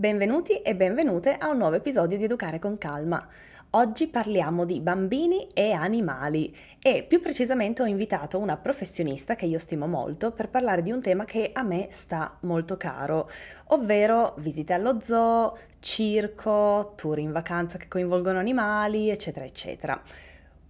[0.00, 3.26] Benvenuti e benvenute a un nuovo episodio di Educare con Calma.
[3.70, 9.58] Oggi parliamo di bambini e animali e più precisamente ho invitato una professionista che io
[9.58, 13.28] stimo molto per parlare di un tema che a me sta molto caro,
[13.70, 20.00] ovvero visite allo zoo, circo, tour in vacanza che coinvolgono animali, eccetera, eccetera.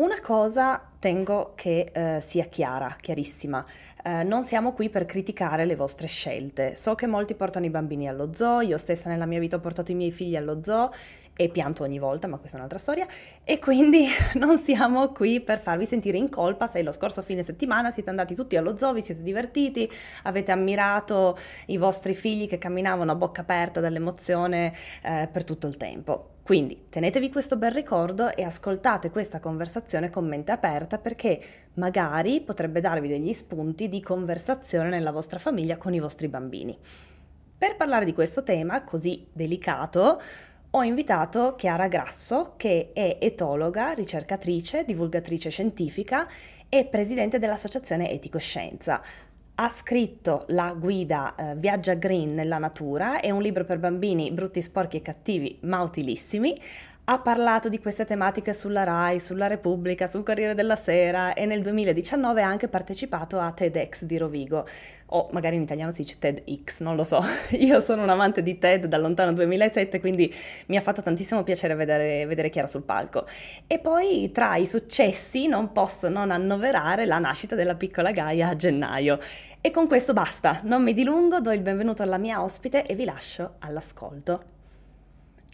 [0.01, 3.67] Una cosa tengo che eh, sia chiara, chiarissima.
[4.05, 6.77] Eh, non siamo qui per criticare le vostre scelte.
[6.77, 9.91] So che molti portano i bambini allo zoo, io stessa nella mia vita ho portato
[9.91, 10.93] i miei figli allo zoo
[11.41, 13.07] e pianto ogni volta, ma questa è un'altra storia.
[13.45, 17.93] E quindi non siamo qui per farvi sentire in colpa se lo scorso fine settimana
[17.93, 19.89] siete andati tutti allo zoo, vi siete divertiti,
[20.25, 24.75] avete ammirato i vostri figli che camminavano a bocca aperta dall'emozione
[25.05, 26.31] eh, per tutto il tempo.
[26.43, 31.41] Quindi tenetevi questo bel ricordo e ascoltate questa conversazione con mente aperta perché
[31.75, 36.77] magari potrebbe darvi degli spunti di conversazione nella vostra famiglia con i vostri bambini.
[37.59, 40.23] Per parlare di questo tema così delicato,
[40.71, 46.29] ho invitato Chiara Grasso, che è etologa, ricercatrice, divulgatrice scientifica
[46.69, 49.03] e presidente dell'associazione Etico Scienza
[49.61, 54.63] ha scritto la guida eh, Viaggia Green nella natura, è un libro per bambini brutti,
[54.63, 56.61] sporchi e cattivi, ma utilissimi.
[57.11, 61.63] Ha parlato di queste tematiche sulla RAI, sulla Repubblica, sul Corriere della Sera e nel
[61.63, 64.69] 2019 ha anche partecipato a TEDx di Rovigo,
[65.07, 67.25] o magari in italiano si dice TEDx, non lo so.
[67.57, 70.31] Io sono un amante di TED dal lontano 2007, quindi
[70.67, 73.25] mi ha fatto tantissimo piacere vedere, vedere Chiara sul palco.
[73.67, 78.55] E poi tra i successi non posso non annoverare la nascita della piccola Gaia a
[78.55, 79.19] gennaio.
[79.63, 83.07] E con questo basta, non mi dilungo, do il benvenuto alla mia ospite e vi
[83.07, 84.57] lascio all'ascolto.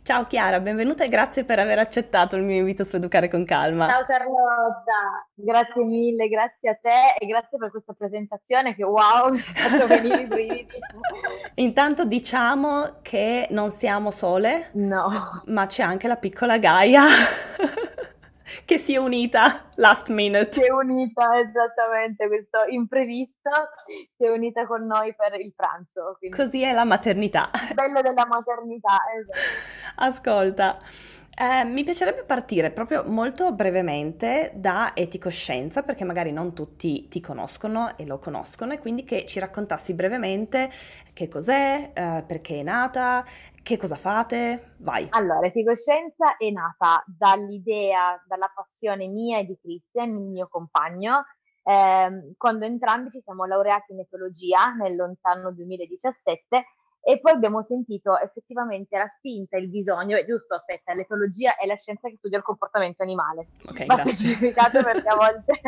[0.05, 3.88] Ciao Chiara, benvenuta e grazie per aver accettato il mio invito su Educare con Calma.
[3.88, 9.38] Ciao Carlotta, grazie mille, grazie a te e grazie per questa presentazione che wow, mi
[9.38, 10.78] ha fatto venire i brividi.
[11.56, 15.42] Intanto diciamo che non siamo sole, no.
[15.47, 17.05] ma c'è anche la piccola Gaia.
[18.65, 20.53] che si è unita last minute.
[20.53, 23.50] Si è unita, esattamente, questo imprevisto,
[24.16, 26.16] si è unita con noi per il pranzo.
[26.19, 26.37] Quindi.
[26.37, 27.50] Così è la maternità.
[27.75, 29.38] Bello della maternità, esatto.
[29.97, 30.78] Ascolta,
[31.37, 37.97] eh, mi piacerebbe partire proprio molto brevemente da eticoscienza, perché magari non tutti ti conoscono
[37.97, 40.71] e lo conoscono, e quindi che ci raccontassi brevemente
[41.12, 43.25] che cos'è, eh, perché è nata,
[43.62, 44.75] che cosa fate.
[44.78, 45.06] Vai.
[45.11, 51.25] Allora, eticoscienza è nata dall'idea, dalla passione mia e di Christian, il mio compagno,
[51.65, 56.65] eh, quando entrambi ci siamo laureati in etologia nel lontano 2017
[57.04, 61.76] e poi abbiamo sentito effettivamente la spinta, il bisogno, è giusto, aspetta, l'etologia è la
[61.76, 63.48] scienza che studia il comportamento animale.
[63.69, 65.60] Ok, Va specificato perché a volte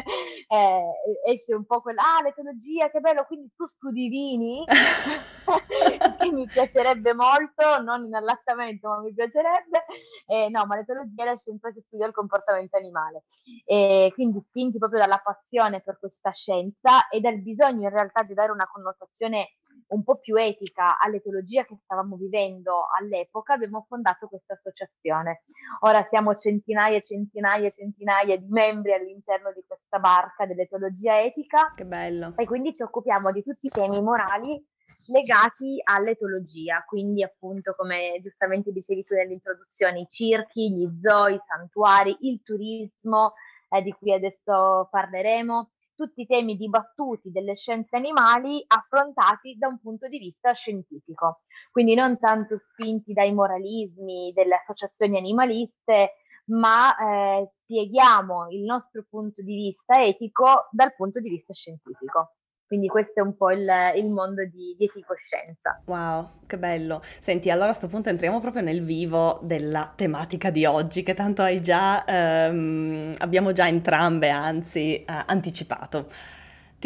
[0.48, 4.64] eh, esce un po' quella, ah, l'etologia, che bello, quindi tu studi vini?
[6.19, 9.84] che mi piacerebbe molto, non in allattamento, ma mi piacerebbe.
[10.26, 13.25] Eh, no, ma l'etologia è la scienza che studia il comportamento animale.
[13.64, 18.34] E quindi spinti proprio dalla passione per questa scienza e dal bisogno in realtà di
[18.34, 19.56] dare una connotazione
[19.88, 25.42] un po' più etica all'etologia che stavamo vivendo all'epoca, abbiamo fondato questa associazione.
[25.80, 31.72] Ora siamo centinaia e centinaia e centinaia di membri all'interno di questa barca dell'etologia etica.
[31.75, 32.34] Che bello.
[32.36, 34.64] E quindi ci occupiamo di tutti i temi morali
[35.08, 42.16] legati all'etologia, quindi appunto come giustamente dicevi tu nell'introduzione, i circhi, gli zoo, i santuari,
[42.20, 43.34] il turismo,
[43.69, 50.06] eh, di cui adesso parleremo, tutti temi dibattuti delle scienze animali affrontati da un punto
[50.06, 51.40] di vista scientifico,
[51.72, 56.12] quindi non tanto spinti dai moralismi delle associazioni animaliste,
[56.46, 62.34] ma eh, spieghiamo il nostro punto di vista etico dal punto di vista scientifico.
[62.66, 63.66] Quindi questo è un po' il,
[63.97, 65.81] il mondo di, di ecoscienza.
[65.84, 67.00] Wow, che bello.
[67.21, 71.43] Senti, allora a questo punto entriamo proprio nel vivo della tematica di oggi, che tanto
[71.43, 76.06] hai già, ehm, abbiamo già entrambe, anzi, eh, anticipato.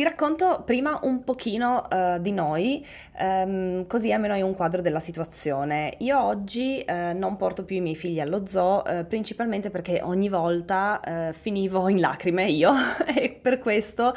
[0.01, 2.83] Ti racconto prima un pochino uh, di noi,
[3.19, 5.93] um, così almeno hai un quadro della situazione.
[5.99, 10.31] Io oggi uh, non porto più i miei figli allo zoo, uh, principalmente perché ogni
[10.31, 11.03] volta
[11.39, 12.73] finivo in lacrime io
[13.15, 14.15] e per questo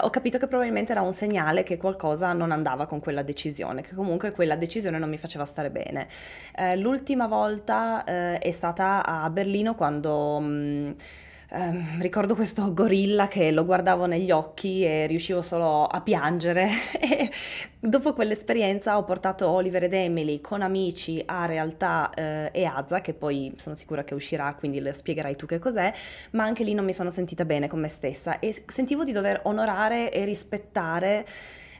[0.00, 3.94] ho capito che probabilmente era un segnale che qualcosa non andava con quella decisione, che
[3.94, 6.08] comunque quella decisione non mi faceva stare bene.
[6.76, 10.36] l'ultima volta è stata a Berlino quando...
[10.38, 10.96] Um,
[11.54, 16.66] Um, ricordo questo gorilla che lo guardavo negli occhi e riuscivo solo a piangere
[16.98, 17.30] e
[17.78, 23.12] dopo quell'esperienza ho portato Oliver ed Emily con amici a Realtà eh, e Azza che
[23.12, 25.92] poi sono sicura che uscirà quindi le spiegherai tu che cos'è
[26.30, 29.40] ma anche lì non mi sono sentita bene con me stessa e sentivo di dover
[29.42, 31.26] onorare e rispettare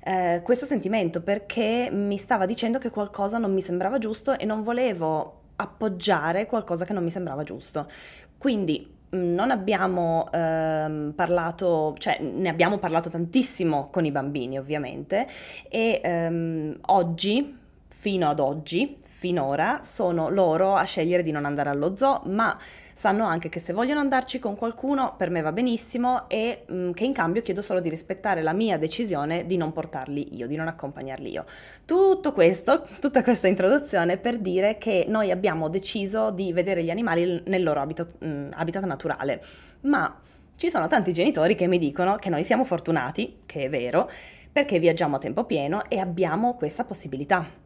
[0.04, 4.62] eh, questo sentimento perché mi stava dicendo che qualcosa non mi sembrava giusto e non
[4.62, 7.88] volevo appoggiare qualcosa che non mi sembrava giusto.
[8.36, 15.26] Quindi non abbiamo ehm, parlato, cioè ne abbiamo parlato tantissimo con i bambini ovviamente
[15.68, 21.94] e ehm, oggi, fino ad oggi, finora, sono loro a scegliere di non andare allo
[21.94, 22.58] zoo, ma
[22.92, 26.90] sanno anche che se vogliono andarci con qualcuno per me va benissimo e mh, mm,
[26.90, 30.56] che in cambio chiedo solo di rispettare la mia decisione di non portarli io, di
[30.56, 31.44] non accompagnarli io.
[31.84, 37.44] Tutto questo, tutta questa introduzione per dire che noi abbiamo deciso di vedere gli animali
[37.46, 39.40] nel loro habitat, mh, mm, habitat naturale,
[39.82, 40.20] ma
[40.56, 44.10] ci sono tanti genitori che mi dicono che noi siamo fortunati, che è vero,
[44.50, 47.61] perché viaggiamo a tempo pieno e abbiamo questa possibilità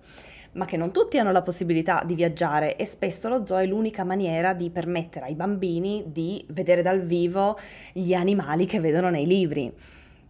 [0.56, 4.04] ma che non tutti hanno la possibilità di viaggiare e spesso lo zoo è l'unica
[4.04, 7.56] maniera di permettere ai bambini di vedere dal vivo
[7.92, 9.72] gli animali che vedono nei libri.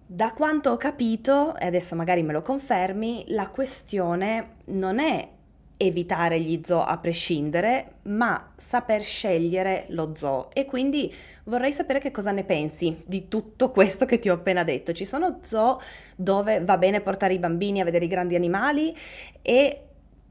[0.09, 5.29] Da quanto ho capito, e adesso magari me lo confermi, la questione non è
[5.79, 10.51] evitare gli zoo a prescindere, ma saper scegliere lo zoo.
[10.53, 11.13] E quindi
[11.45, 14.93] vorrei sapere che cosa ne pensi di tutto questo che ti ho appena detto.
[14.93, 15.81] Ci sono zoo
[16.15, 18.95] dove va bene portare i bambini a vedere i grandi animali
[19.43, 19.86] e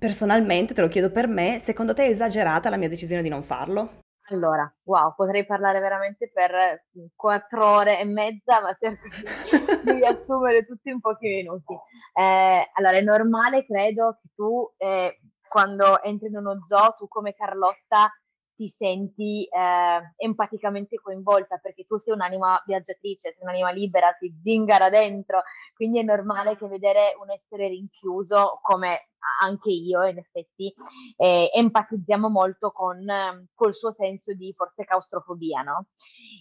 [0.06, 3.42] Personalmente, te lo chiedo per me, secondo te è esagerata la mia decisione di non
[3.42, 4.02] farlo?
[4.30, 6.52] Allora, wow, potrei parlare veramente per
[6.96, 11.74] mm, quattro ore e mezza, ma cerco di, riassumere tutto in pochi minuti.
[12.14, 17.34] Eh, allora, è normale, credo, che tu eh, quando entri in uno zoo, tu come
[17.34, 18.14] Carlotta
[18.56, 24.90] ti senti eh, empaticamente coinvolta perché tu sei un'anima viaggiatrice, sei un'anima libera, ti zingara
[24.90, 25.44] dentro,
[25.74, 29.10] quindi è normale che vedere un essere rinchiuso come
[29.42, 30.74] anche io in effetti
[31.18, 35.88] eh, empatizziamo molto con eh, col suo senso di forse claustrofobia, no?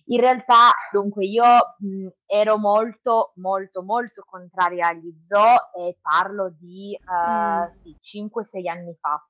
[0.07, 1.45] In realtà, dunque, io
[1.79, 7.97] mh, ero molto, molto, molto contraria agli zoo e parlo di uh, mm.
[8.01, 9.23] sì, 5-6 anni fa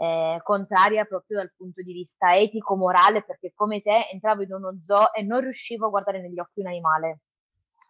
[0.00, 5.12] eh, contraria proprio dal punto di vista etico-morale, perché come te entravo in uno zoo
[5.12, 7.20] e non riuscivo a guardare negli occhi un animale.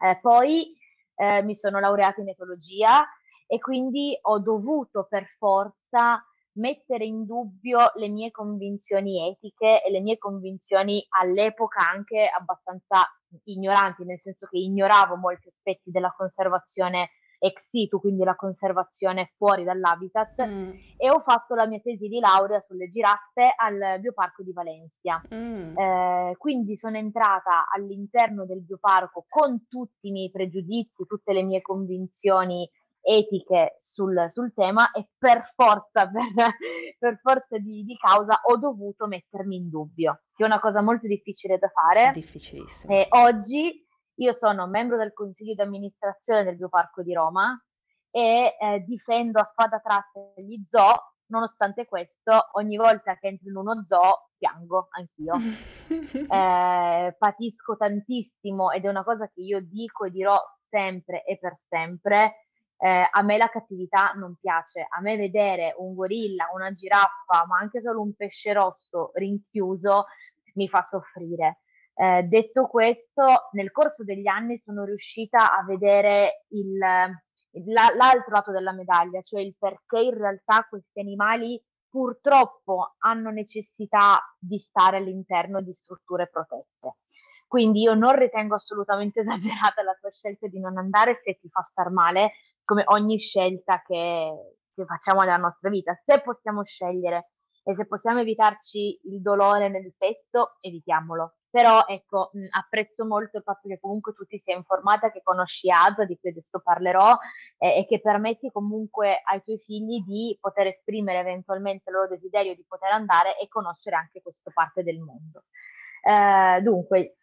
[0.01, 0.77] Eh, poi
[1.15, 3.07] eh, mi sono laureata in etologia
[3.47, 6.25] e quindi ho dovuto per forza
[6.55, 13.07] mettere in dubbio le mie convinzioni etiche e le mie convinzioni all'epoca anche abbastanza
[13.45, 19.64] ignoranti, nel senso che ignoravo molti aspetti della conservazione ex situ, quindi la conservazione fuori
[19.64, 20.70] dall'habitat, mm.
[20.96, 25.22] e ho fatto la mia tesi di laurea sulle giraffe al Bioparco di Valencia.
[25.34, 25.76] Mm.
[25.76, 31.62] Eh, quindi sono entrata all'interno del bioparco con tutti i miei pregiudizi, tutte le mie
[31.62, 32.69] convinzioni
[33.02, 36.54] etiche sul, sul tema e per forza, per,
[36.98, 41.06] per forza di, di, causa ho dovuto mettermi in dubbio, che è una cosa molto
[41.06, 42.10] difficile da fare.
[42.12, 42.92] Difficilissimo.
[42.92, 43.87] E oggi
[44.20, 47.58] io sono membro del consiglio di amministrazione del Bioparco di Roma
[48.11, 53.56] e eh, difendo a spada tratta gli zoo, nonostante questo ogni volta che entro in
[53.56, 55.34] uno zoo piango anch'io.
[55.88, 60.38] eh, patisco tantissimo ed è una cosa che io dico e dirò
[60.69, 62.44] sempre e per sempre.
[62.76, 67.58] Eh, a me la cattività non piace, a me vedere un gorilla, una giraffa, ma
[67.58, 70.06] anche solo un pesce rosso rinchiuso
[70.55, 71.61] mi fa soffrire.
[72.00, 78.52] Eh, detto questo, nel corso degli anni sono riuscita a vedere il, la, l'altro lato
[78.52, 85.61] della medaglia, cioè il perché in realtà questi animali purtroppo hanno necessità di stare all'interno
[85.61, 86.97] di strutture protette.
[87.47, 91.69] Quindi io non ritengo assolutamente esagerata la tua scelta di non andare se ti fa
[91.71, 92.33] star male,
[92.64, 96.00] come ogni scelta che, che facciamo nella nostra vita.
[96.02, 101.35] Se possiamo scegliere e se possiamo evitarci il dolore nel petto, evitiamolo.
[101.50, 105.69] Però ecco, mh, apprezzo molto il fatto che comunque tu ti sia informata, che conosci
[105.69, 107.17] Azza, di cui adesso parlerò,
[107.59, 112.55] eh, e che permetti comunque ai tuoi figli di poter esprimere eventualmente il loro desiderio
[112.55, 115.45] di poter andare e conoscere anche questa parte del mondo.
[116.02, 117.17] Eh, dunque,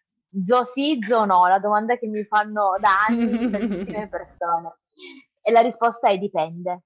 [0.45, 4.75] Zo sì, Zo no, la domanda che mi fanno da anni tantissime persone.
[5.41, 6.81] E la risposta è dipende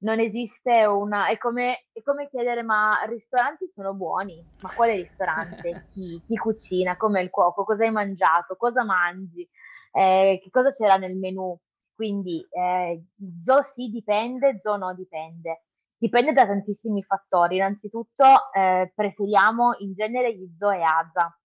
[0.00, 1.28] non esiste una...
[1.28, 4.44] È come, è come chiedere ma ristoranti sono buoni?
[4.60, 5.86] Ma quale ristorante?
[5.92, 6.20] Chi?
[6.26, 6.96] Chi cucina?
[6.96, 7.64] Com'è il cuoco?
[7.64, 8.56] Cosa hai mangiato?
[8.56, 9.48] Cosa mangi?
[9.92, 11.58] Eh, che cosa c'era nel menù?
[11.94, 13.04] Quindi eh,
[13.44, 15.64] zo sì dipende, zo no dipende.
[15.96, 17.56] Dipende da tantissimi fattori.
[17.56, 21.38] Innanzitutto eh, preferiamo in genere gli zoo e AZA.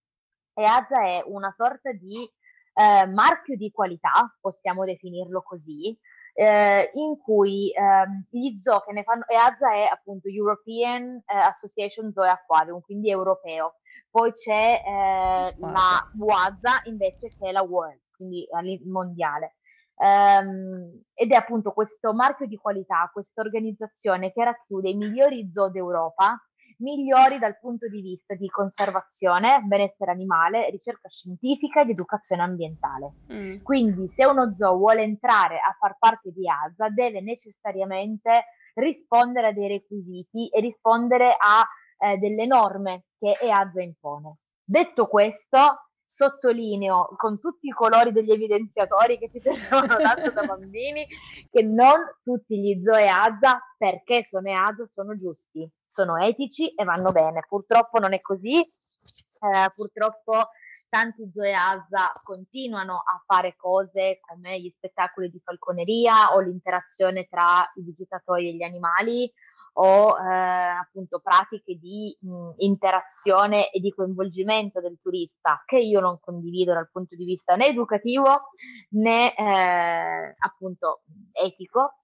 [0.54, 2.26] E AZA è una sorta di
[2.72, 5.98] eh, marchio di qualità, possiamo definirlo così,
[6.38, 12.12] eh, in cui ehm, gli zoo che ne fanno, EASA è appunto European eh, Association
[12.12, 13.76] Zoo Aquarium, quindi europeo.
[14.10, 18.46] Poi c'è eh, la WASA invece che è la World, quindi
[18.84, 19.56] mondiale.
[19.96, 25.70] ehm, ed è appunto questo marchio di qualità, questa organizzazione che racchiude i migliori zoo
[25.70, 26.38] d'Europa,
[26.78, 33.12] migliori dal punto di vista di conservazione, benessere animale, ricerca scientifica ed educazione ambientale.
[33.32, 33.62] Mm.
[33.62, 39.52] Quindi se uno zoo vuole entrare a far parte di ASA deve necessariamente rispondere a
[39.52, 41.66] dei requisiti e rispondere a
[41.98, 44.38] eh, delle norme che EASA impone.
[44.62, 51.06] Detto questo, sottolineo con tutti i colori degli evidenziatori che ci tenevano tanto da bambini
[51.50, 57.10] che non tutti gli zoo EASA, perché sono EASA, sono giusti, sono etici e vanno
[57.10, 57.42] bene.
[57.48, 60.50] Purtroppo non è così, eh, purtroppo
[60.88, 67.68] tanti zoo EASA continuano a fare cose come gli spettacoli di falconeria o l'interazione tra
[67.76, 69.32] i visitatori e gli animali
[69.78, 76.18] o eh, appunto pratiche di mh, interazione e di coinvolgimento del turista che io non
[76.20, 78.50] condivido dal punto di vista né educativo
[78.90, 81.96] né eh, appunto etico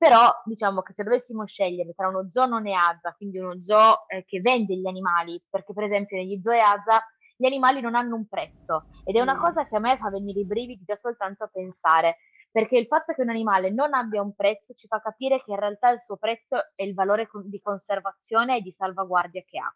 [0.00, 4.24] però diciamo che se dovessimo scegliere tra uno zoo non EASA, quindi uno zoo eh,
[4.24, 7.04] che vende gli animali, perché per esempio negli zoo EASA
[7.36, 9.40] gli animali non hanno un prezzo ed è una mm.
[9.40, 12.16] cosa che a me fa venire i brividi già soltanto a pensare,
[12.50, 15.58] perché il fatto che un animale non abbia un prezzo ci fa capire che in
[15.58, 19.70] realtà il suo prezzo è il valore di conservazione e di salvaguardia che ha.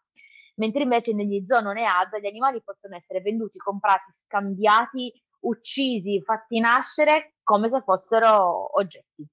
[0.55, 6.19] Mentre invece negli zoo non è ASA gli animali possono essere venduti, comprati, scambiati, uccisi,
[6.23, 9.29] fatti nascere come se fossero oggetti.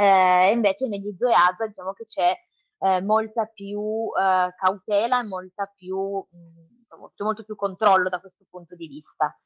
[0.00, 2.32] Eh, invece negli zoo ASA diciamo che c'è
[2.78, 8.76] eh, molta più eh, cautela e molta più, mh, molto più controllo da questo punto
[8.76, 9.36] di vista.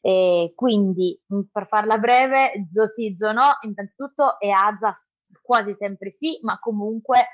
[0.00, 1.16] E quindi,
[1.52, 4.98] per farla breve, zootizzo no, innanzitutto e ASA
[5.42, 7.26] quasi sempre sì, ma comunque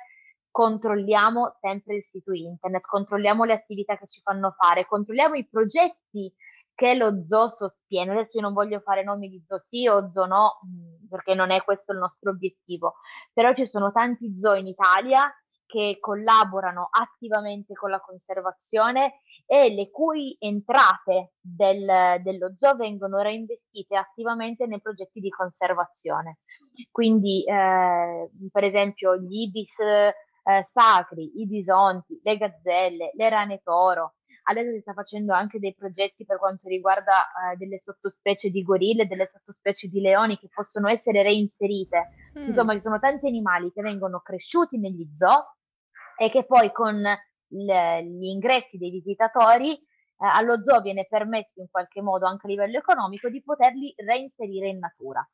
[0.50, 6.30] controlliamo sempre il sito internet, controlliamo le attività che ci fanno fare, controlliamo i progetti
[6.76, 8.12] che lo zoo sostiene.
[8.12, 10.60] Adesso io non voglio fare nomi di zoo sì o zoo no,
[11.08, 12.94] perché non è questo il nostro obiettivo,
[13.32, 15.28] però ci sono tanti zoo in Italia
[15.66, 23.96] che collaborano attivamente con la conservazione e le cui entrate del, dello zoo vengono reinvestite
[23.96, 26.38] attivamente nei progetti di conservazione.
[26.92, 34.14] Quindi, eh, per esempio, gli ibis eh, sacri, i bisonti, le gazzelle, le rane toro.
[34.48, 39.08] Adesso si sta facendo anche dei progetti per quanto riguarda eh, delle sottospecie di gorille,
[39.08, 42.10] delle sottospecie di leoni che possono essere reinserite.
[42.38, 42.48] Mm.
[42.48, 45.56] Insomma, ci sono tanti animali che vengono cresciuti negli zoo
[46.16, 49.82] e che poi con le, gli ingressi dei visitatori eh,
[50.18, 54.78] allo zoo viene permesso in qualche modo anche a livello economico di poterli reinserire in
[54.78, 55.28] natura.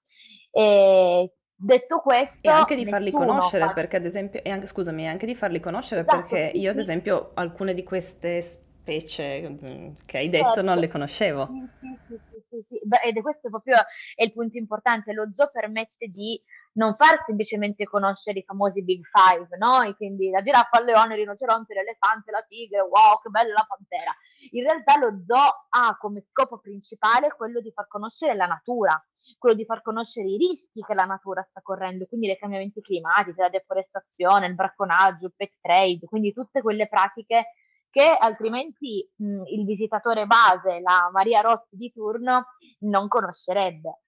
[0.50, 3.73] E detto questo e anche di farli conoscere fa...
[3.73, 6.78] perché ad esempio e anche scusami anche di farli conoscere esatto, perché sì, io ad
[6.78, 10.62] esempio alcune di queste specie mm, che hai detto certo.
[10.62, 11.48] non le conoscevo
[11.80, 12.80] sì, sì, sì, sì.
[13.04, 13.76] ed questo proprio
[14.14, 16.40] è il punto importante lo zoo permette di
[16.74, 19.82] non far semplicemente conoscere i famosi Big Five, no?
[19.82, 23.66] E quindi la giraffa, il leone, il rinoceronte, l'elefante, la tigre, wow, che bella la
[23.68, 24.14] pantera.
[24.52, 29.02] In realtà lo zoo ha come scopo principale quello di far conoscere la natura,
[29.38, 33.38] quello di far conoscere i rischi che la natura sta correndo, quindi i cambiamenti climatici,
[33.38, 37.52] la deforestazione, il bracconaggio, il pet trade, quindi tutte quelle pratiche
[37.92, 42.46] che altrimenti mh, il visitatore base, la Maria Rossi di turno,
[42.80, 44.00] non conoscerebbe.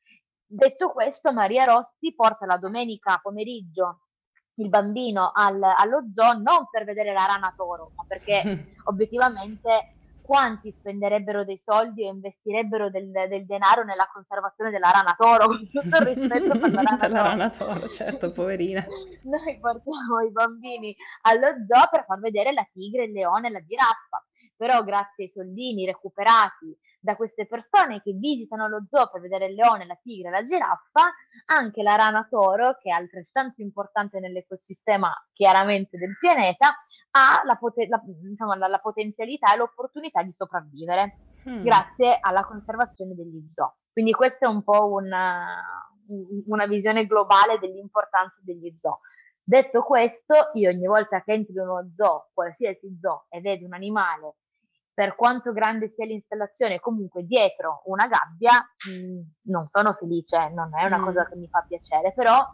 [0.46, 4.00] Detto questo, Maria Rossi porta la domenica pomeriggio
[4.56, 10.74] il bambino al, allo zoo non per vedere la rana toro, ma perché obiettivamente quanti
[10.78, 15.96] spenderebbero dei soldi o investirebbero del, del, denaro nella conservazione della rana toro, con tutto
[15.98, 17.12] il rispetto per la rana toro.
[17.12, 18.82] la rana toro, certo, poverina.
[19.24, 23.62] Noi portiamo i bambini allo zoo per far vedere la tigre, il leone e la
[23.62, 24.24] giraffa,
[24.56, 29.54] però grazie ai soldini recuperati da queste persone che visitano lo zoo per vedere il
[29.54, 31.12] leone, la tigre, la giraffa,
[31.52, 36.74] anche la rana toro, che è altrettanto importante nell'ecosistema chiaramente del pianeta,
[37.16, 41.18] ha la, poten- la, diciamo, la, la potenzialità e l'opportunità di sopravvivere
[41.48, 41.62] hmm.
[41.62, 43.76] grazie alla conservazione degli zoo.
[43.92, 45.62] Quindi questa è un po' una,
[46.46, 49.00] una visione globale dell'importanza degli zoo.
[49.42, 53.74] Detto questo, io ogni volta che entro in uno zoo, qualsiasi zoo, e vedo un
[53.74, 54.36] animale
[54.94, 60.70] per quanto grande sia l'installazione, comunque dietro una gabbia, mh, mm, non sono felice, non
[60.78, 61.04] è una mm.
[61.04, 62.46] cosa che mi fa piacere, però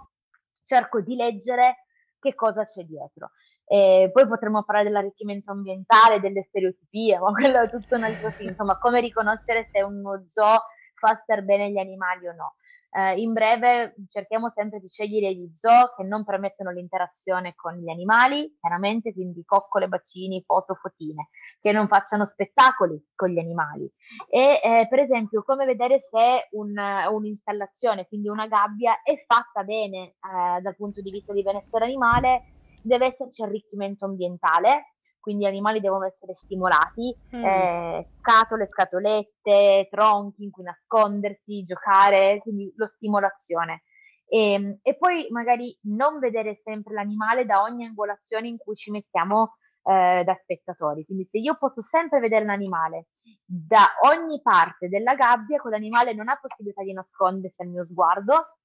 [0.63, 1.85] cerco di leggere
[2.19, 3.31] che cosa c'è dietro.
[3.73, 8.49] E poi potremmo parlare dell'arricchimento ambientale, delle stereotipie, ma quello è tutto un altro film,
[8.49, 10.59] insomma, come riconoscere se uno zoo
[10.95, 12.55] fa star bene gli animali o no.
[12.93, 17.89] eh, in breve cerchiamo sempre di scegliere gli zoo che non permettono l'interazione con gli
[17.89, 21.29] animali, chiaramente, quindi coccole, bacini, foto, fotine,
[21.61, 23.89] che non facciano spettacoli con gli animali.
[24.29, 30.07] E eh, per esempio, come vedere se un, un'installazione, quindi una gabbia, è fatta bene
[30.07, 32.43] eh, dal punto di vista di benessere animale,
[32.83, 37.45] deve esserci arricchimento ambientale, quindi gli animali devono essere stimolati, mm.
[37.45, 43.83] eh, scatole, scatolette, tronchi in cui nascondersi, giocare, quindi lo stimolazione.
[44.27, 48.91] E, ehm, e, poi magari non vedere sempre l'animale da ogni angolazione in cui ci
[48.91, 51.05] mettiamo eh, da spettatori.
[51.05, 53.09] Quindi se io posso sempre vedere l'animale
[53.45, 58.57] da ogni parte della gabbia, quell'animale non ha possibilità di nascondersi al mio sguardo,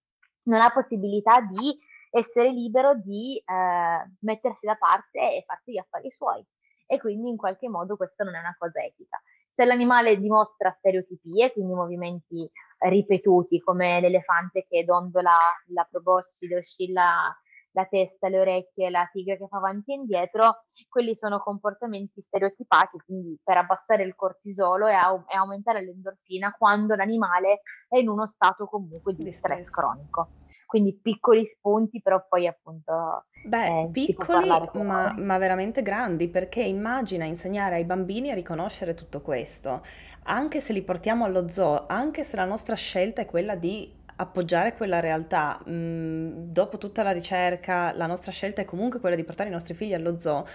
[0.44, 1.78] non ha possibilità di
[2.16, 6.46] essere libero di eh, mettersi da parte e farsi gli affari suoi.
[6.88, 9.22] E quindi in qualche modo questa non è una cosa etica.
[9.54, 15.36] Se l'animale dimostra stereotipie, quindi movimenti ripetuti come l'elefante che dondola
[15.68, 17.36] la proboscide, oscilla
[17.72, 23.00] la testa, le orecchie, la tigre che fa avanti e indietro, quelli sono comportamenti stereotipati,
[23.06, 28.28] quindi per abbassare il cortisolo e, au- e aumentare l'endorfina quando l'animale è in uno
[28.28, 30.30] stato comunque di, di stress, stress cronico
[30.66, 33.26] quindi piccoli spunti, però poi appunto...
[33.46, 39.22] Beh, eh, piccoli ma, ma, veramente grandi, perché immagina insegnare ai bambini a riconoscere tutto
[39.22, 39.82] questo,
[40.24, 44.74] anche se li portiamo allo zoo, anche se la nostra scelta è quella di appoggiare
[44.74, 45.60] quella realtà.
[45.70, 49.74] Mm, dopo tutta la ricerca, la nostra scelta è comunque quella di portare i nostri
[49.74, 50.46] figli allo zoo.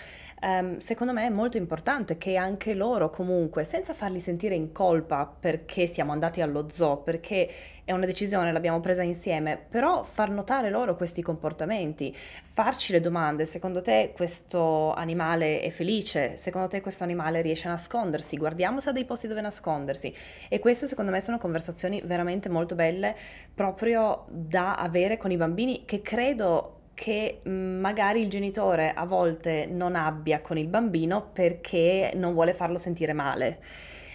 [0.43, 5.27] Um, secondo me è molto importante che anche loro comunque, senza farli sentire in colpa
[5.27, 7.49] perché siamo andati allo zoo, perché
[7.91, 13.45] è una decisione, l'abbiamo presa insieme, però far notare loro questi comportamenti, farci le domande,
[13.45, 18.91] secondo te questo animale è felice, secondo te questo animale riesce a nascondersi, guardiamo se
[18.91, 20.15] ha dei posti dove nascondersi.
[20.49, 23.17] E queste secondo me sono conversazioni veramente molto belle
[23.53, 29.97] proprio da avere con i bambini che credo che magari il genitore a volte non
[29.97, 33.59] abbia con il bambino perché non vuole farlo sentire male.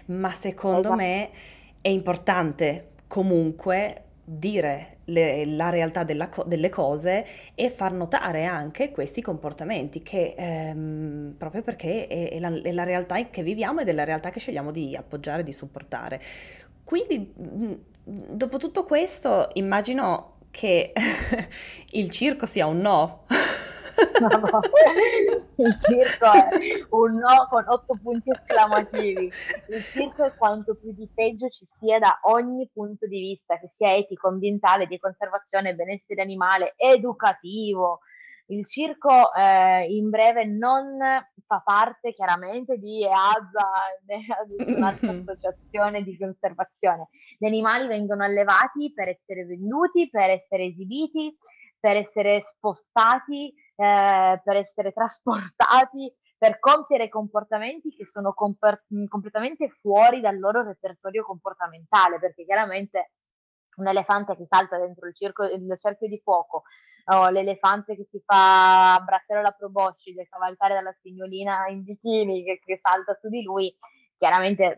[0.05, 1.29] Ma secondo me
[1.82, 9.21] è importante comunque dire le, la realtà della, delle cose e far notare anche questi
[9.21, 13.93] comportamenti che ehm, proprio perché è, è, la, è, la, realtà che viviamo ed è
[13.93, 16.20] la realtà che scegliamo di appoggiare, di supportare.
[16.83, 20.91] Quindi dopo tutto questo immagino che
[21.91, 23.25] il circo sia un no.
[24.20, 24.29] No.
[25.58, 29.25] Il circo è un no con otto punti esclamativi.
[29.70, 33.72] Il circo è quanto più di peggio ci sia da ogni punto di vista, che
[33.77, 38.00] sia etico, ambientale, di conservazione, benessere animale, educativo.
[38.48, 40.98] Il circo eh, in breve non
[41.48, 43.72] fa parte chiaramente di EASA
[44.05, 47.08] né di un'altra associazione di conservazione.
[47.40, 51.36] Gli animali vengono allevati per essere venduti, per essere esibiti,
[51.79, 60.22] per essere spostati eh, per essere trasportati, per compiere comportamenti che sono comper- completamente fuori
[60.22, 63.11] dal loro repertorio comportamentale, perché chiaramente
[63.77, 66.64] un elefante che salta dentro il, circo, il cerchio di fuoco,
[67.07, 72.79] o l'elefante che si fa abbracciare la proboscide, cavalcare dalla signolina in bikini che, che
[72.81, 73.75] salta su di lui,
[74.18, 74.77] chiaramente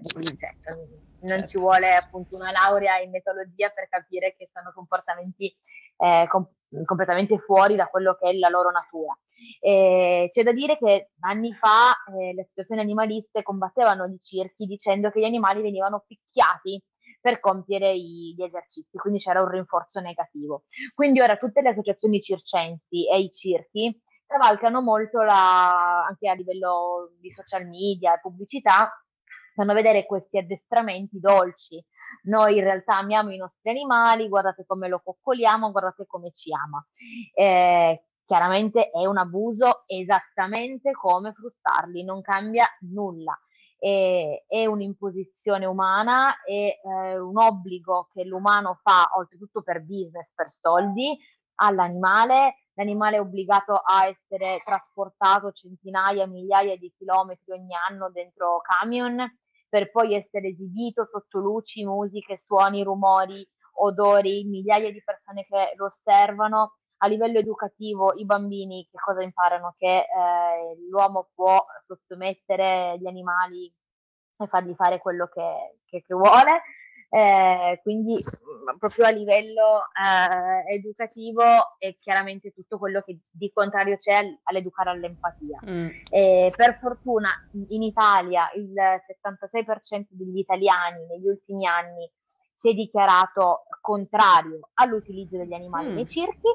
[1.19, 1.47] non certo.
[1.47, 5.55] ci vuole appunto una laurea in metodologia per capire che sono comportamenti
[5.97, 6.47] eh, com-
[6.85, 9.17] completamente fuori da quello che è la loro natura.
[9.59, 15.11] E c'è da dire che anni fa eh, le associazioni animaliste combattevano i circhi dicendo
[15.11, 16.81] che gli animali venivano picchiati
[17.21, 20.63] per compiere i, gli esercizi, quindi c'era un rinforzo negativo.
[20.93, 27.11] Quindi ora tutte le associazioni circensi e i circhi cavalcano molto la, anche a livello
[27.19, 28.91] di social media e pubblicità
[29.57, 31.83] fanno vedere questi addestramenti dolci.
[32.25, 36.85] Noi in realtà amiamo i nostri animali, guardate come lo coccoliamo, guardate come ci ama.
[37.33, 43.35] Eh, chiaramente è un abuso esattamente come frustarli, non cambia nulla.
[43.79, 50.51] È, è un'imposizione umana, è eh, un obbligo che l'umano fa oltretutto per business, per
[50.51, 51.17] soldi,
[51.55, 52.57] all'animale.
[52.73, 59.27] L'animale è obbligato a essere trasportato centinaia, migliaia di chilometri ogni anno dentro camion
[59.69, 63.47] per poi essere esibito sotto luci, musiche, suoni, rumori,
[63.79, 66.75] odori, migliaia di persone che lo osservano.
[66.99, 69.75] A livello educativo i bambini che cosa imparano?
[69.77, 73.71] Che eh, l'uomo può sottomettere gli animali
[74.39, 76.61] e fargli fare quello che, che, che vuole
[77.09, 78.23] eh, quindi
[78.77, 81.41] proprio a livello eh, educativo
[81.77, 85.59] è chiaramente tutto quello che di contrario c'è all'educare all'empatia.
[85.65, 85.87] Mm.
[86.09, 87.29] Eh, per fortuna
[87.69, 92.09] in Italia il 76% degli italiani negli ultimi anni
[92.59, 95.95] si si è dichiarato contrario all'utilizzo degli animali mm.
[95.95, 96.49] nei circhi,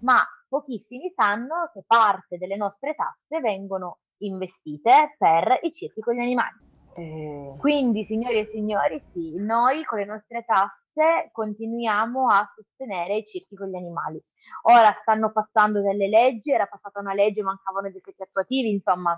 [0.00, 6.20] ma pochissimi sanno che parte delle nostre tasse vengono investite per i circhi con gli
[6.20, 6.65] animali.
[6.96, 7.54] Eh.
[7.58, 13.54] Quindi, signori e signori, sì, noi con le nostre tasse continuiamo a sostenere i circhi
[13.54, 14.22] con gli animali.
[14.62, 19.14] Ora stanno passando delle leggi, era passata una legge, mancavano i decreti attuativi, insomma,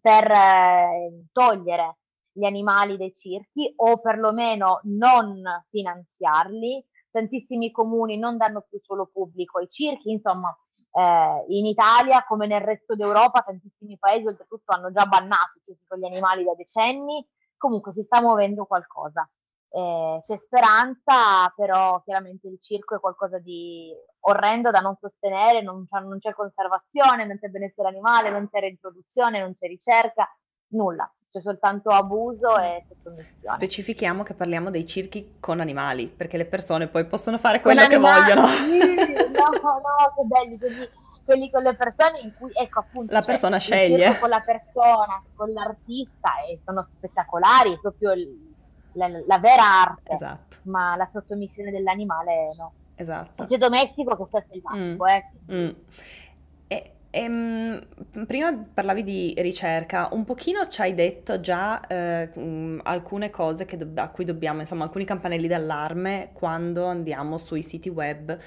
[0.00, 1.98] per eh, togliere
[2.32, 6.84] gli animali dai circhi o perlomeno non finanziarli.
[7.10, 10.54] Tantissimi comuni non danno più solo pubblico ai circhi, insomma,
[10.96, 15.60] eh, in Italia come nel resto d'Europa tantissimi paesi oltretutto hanno già bannato
[15.98, 19.28] gli animali da decenni, comunque si sta muovendo qualcosa.
[19.68, 25.86] Eh, c'è speranza, però chiaramente il circo è qualcosa di orrendo da non sostenere, non,
[25.90, 30.26] non c'è conservazione, non c'è benessere animale, non c'è reintroduzione, non c'è ricerca,
[30.68, 33.36] nulla c'è soltanto abuso e sottomissione.
[33.42, 37.88] Specifichiamo che parliamo dei circhi con animali, perché le persone poi possono fare quello con
[37.88, 38.32] che animali.
[38.32, 39.14] vogliono.
[39.40, 40.88] no, no, che belli, così
[41.24, 44.18] quelli con le persone in cui, ecco appunto, la persona sceglie.
[44.18, 48.54] Con la persona, con l'artista e sono spettacolari, è proprio il,
[48.92, 50.12] la, la, vera arte.
[50.12, 50.58] Esatto.
[50.62, 52.72] Ma la sottomissione dell'animale no.
[52.94, 53.44] Esatto.
[53.44, 55.08] C'è domestico che sta selvatico, mm.
[55.08, 55.30] eh.
[55.52, 55.70] Mm.
[57.16, 57.80] Ehm,
[58.26, 62.28] prima parlavi di ricerca, un pochino ci hai detto già eh,
[62.82, 68.38] alcune cose do- a cui dobbiamo, insomma, alcuni campanelli d'allarme quando andiamo sui siti web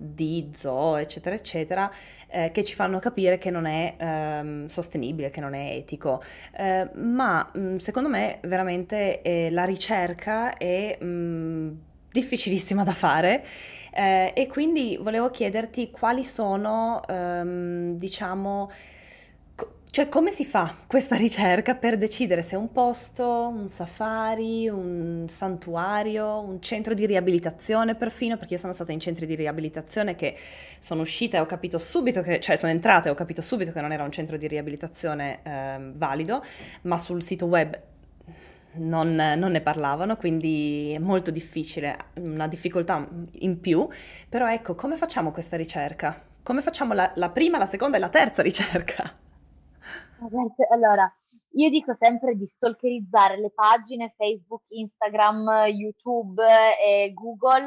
[0.00, 1.90] di zoo, eccetera, eccetera,
[2.28, 6.22] eh, che ci fanno capire che non è ehm, sostenibile, che non è etico.
[6.56, 11.76] Eh, ma mh, secondo me veramente eh, la ricerca è mh,
[12.12, 13.44] difficilissima da fare
[13.92, 18.70] eh, e quindi volevo chiederti quali sono, ehm, diciamo,
[19.90, 26.40] cioè come si fa questa ricerca per decidere se un posto, un safari, un santuario,
[26.40, 30.36] un centro di riabilitazione perfino, perché io sono stata in centri di riabilitazione che
[30.78, 33.80] sono uscita e ho capito subito che, cioè sono entrata e ho capito subito che
[33.80, 36.44] non era un centro di riabilitazione eh, valido,
[36.82, 37.80] ma sul sito web
[38.74, 43.08] non, non, ne parlavano, quindi è molto difficile, una difficoltà
[43.40, 43.88] in più,
[44.28, 46.22] però ecco, come facciamo questa ricerca?
[46.42, 49.26] Come facciamo la, la prima, la seconda e la terza ricerca?
[50.70, 51.12] Allora,
[51.52, 56.42] io dico sempre di stalkerizzare le pagine Facebook, Instagram, YouTube
[56.78, 57.66] e Google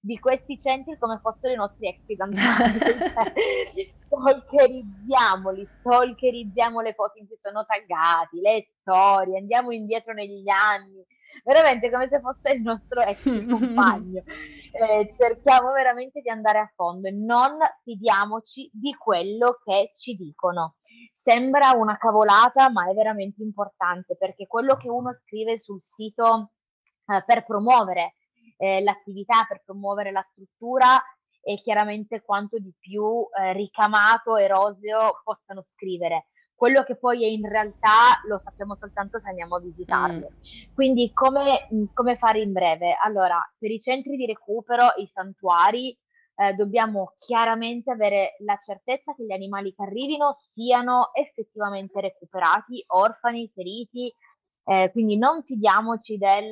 [0.00, 3.94] di questi centri come fossero i nostri ex fidanzati.
[4.04, 11.02] stalkerizziamoli, stalkerizziamo le foto in cui sono taggati, le storie, andiamo indietro negli anni,
[11.42, 14.22] veramente come se fosse il nostro ex compagno.
[14.74, 20.78] Eh, cerchiamo veramente di andare a fondo e non fidiamoci di quello che ci dicono.
[21.22, 26.52] Sembra una cavolata, ma è veramente importante perché quello che uno scrive sul sito
[27.06, 28.14] eh, per promuovere
[28.56, 31.02] eh, l'attività, per promuovere la struttura
[31.42, 36.28] e chiaramente quanto di più eh, ricamato e roseo possano scrivere.
[36.54, 40.30] Quello che poi è in realtà lo sappiamo soltanto se andiamo a visitarlo.
[40.30, 40.72] Mm.
[40.72, 42.96] Quindi come, come, fare in breve?
[43.02, 45.96] Allora, per i centri di recupero, i santuari,
[46.36, 53.50] eh, dobbiamo chiaramente avere la certezza che gli animali che arrivino siano effettivamente recuperati, orfani,
[53.54, 54.12] feriti,
[54.64, 56.50] eh, quindi non fidiamoci del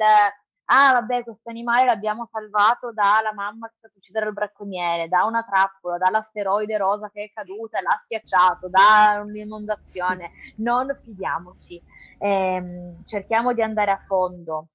[0.65, 5.25] ah vabbè questo animale l'abbiamo salvato dalla mamma che è stata uccidere il bracconiere, da
[5.25, 11.83] una trappola, dall'asteroide rosa che è caduta e l'ha schiacciato, da un'inondazione, non fidiamoci,
[12.19, 14.69] eh, cerchiamo di andare a fondo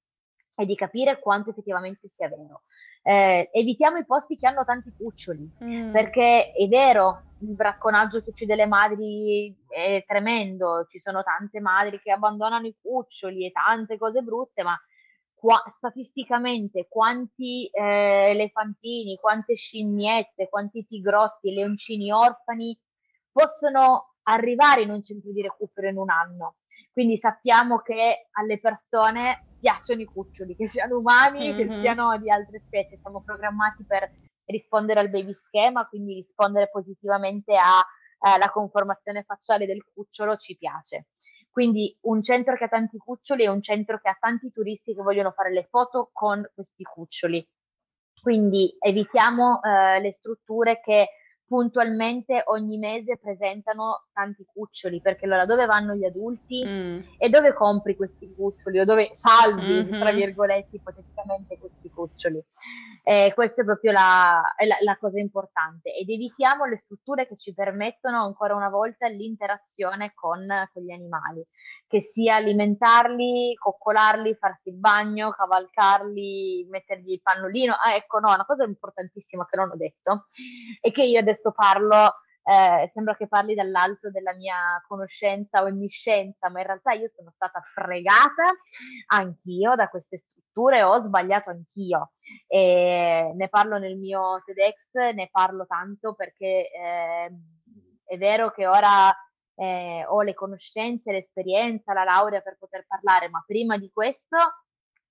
[0.54, 2.62] e di capire quanto effettivamente sia vero.
[3.02, 5.92] Eh, evitiamo i posti che hanno tanti cuccioli, mm.
[5.92, 12.00] perché è vero, il bracconaggio che uccide le madri è tremendo, ci sono tante madri
[12.00, 14.78] che abbandonano i cuccioli e tante cose brutte, ma
[15.34, 22.78] qua, statisticamente quanti eh, elefantini, quante scimmiette, quanti tigrotti, leoncini orfani
[23.30, 26.56] possono arrivare in un centro di recupero in un anno.
[26.92, 31.56] Quindi sappiamo che alle persone piacciono i cuccioli, che siano umani, mm-hmm.
[31.56, 32.98] che siano di altre specie.
[33.00, 34.10] Siamo programmati per
[34.46, 41.06] rispondere al baby schema, quindi rispondere positivamente alla eh, conformazione facciale del cucciolo ci piace.
[41.50, 45.02] Quindi un centro che ha tanti cuccioli è un centro che ha tanti turisti che
[45.02, 47.46] vogliono fare le foto con questi cuccioli.
[48.20, 51.08] Quindi evitiamo eh, le strutture che
[51.48, 57.00] puntualmente ogni mese presentano tanti cuccioli, perché allora dove vanno gli adulti mm.
[57.16, 60.00] e dove compri questi cuccioli o dove salvi, mm-hmm.
[60.00, 62.44] tra virgolette, ipoteticamente questi cuccioli.
[63.02, 67.54] Eh, questa è proprio la, la, la, cosa importante ed evitiamo le strutture che ci
[67.54, 71.42] permettono ancora una volta l'interazione con, con, gli animali,
[71.86, 77.74] che sia alimentarli, coccolarli, farsi il bagno, cavalcarli, mettergli il pannolino.
[77.82, 80.26] Ah, ecco, no, una cosa importantissima che non ho detto
[80.82, 82.14] è che io adesso parlo
[82.48, 87.30] eh, sembra che parli dall'alto della mia conoscenza o onniscienza, ma in realtà io sono
[87.34, 88.56] stata fregata
[89.08, 92.12] anch'io da queste strutture, ho sbagliato anch'io.
[92.46, 97.30] E ne parlo nel mio TEDx, ne parlo tanto perché eh,
[98.04, 99.14] è vero che ora
[99.54, 104.38] eh, ho le conoscenze, l'esperienza, la laurea per poter parlare, ma prima di questo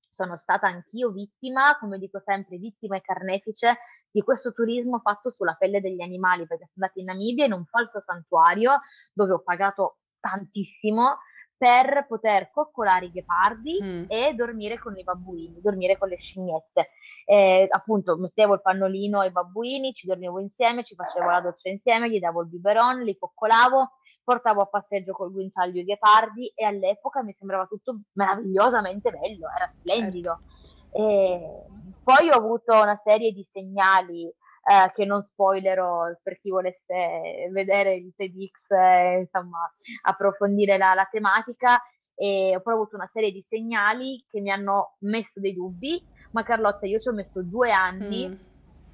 [0.10, 3.78] sono stata anch'io vittima, come dico sempre, vittima e carnefice
[4.18, 7.66] di questo turismo fatto sulla pelle degli animali, perché sono andata in Namibia in un
[7.66, 8.80] falso santuario
[9.14, 11.20] dove ho pagato tantissimo
[11.56, 14.04] per poter coccolare i ghepardi mm.
[14.08, 16.90] e dormire con i babbuini, dormire con le scimmiette.
[17.26, 22.10] Eh, appunto, mettevo il pannolino ai babbuini, ci dormivo insieme, ci facevo la doccia insieme,
[22.10, 23.92] gli davo il biberon, li coccolavo,
[24.24, 29.72] portavo a passeggio col guinzaglio i ghepardi e all'epoca mi sembrava tutto meravigliosamente bello, era
[29.78, 30.40] splendido.
[30.42, 30.56] Certo.
[30.98, 37.50] E poi ho avuto una serie di segnali eh, che non spoilerò per chi volesse
[37.52, 39.70] vedere il TEDx, eh, insomma,
[40.04, 41.82] approfondire la, la tematica.
[42.16, 46.44] E ho poi avuto una serie di segnali che mi hanno messo dei dubbi, ma
[46.44, 48.34] Carlotta, io ci ho messo due anni mm.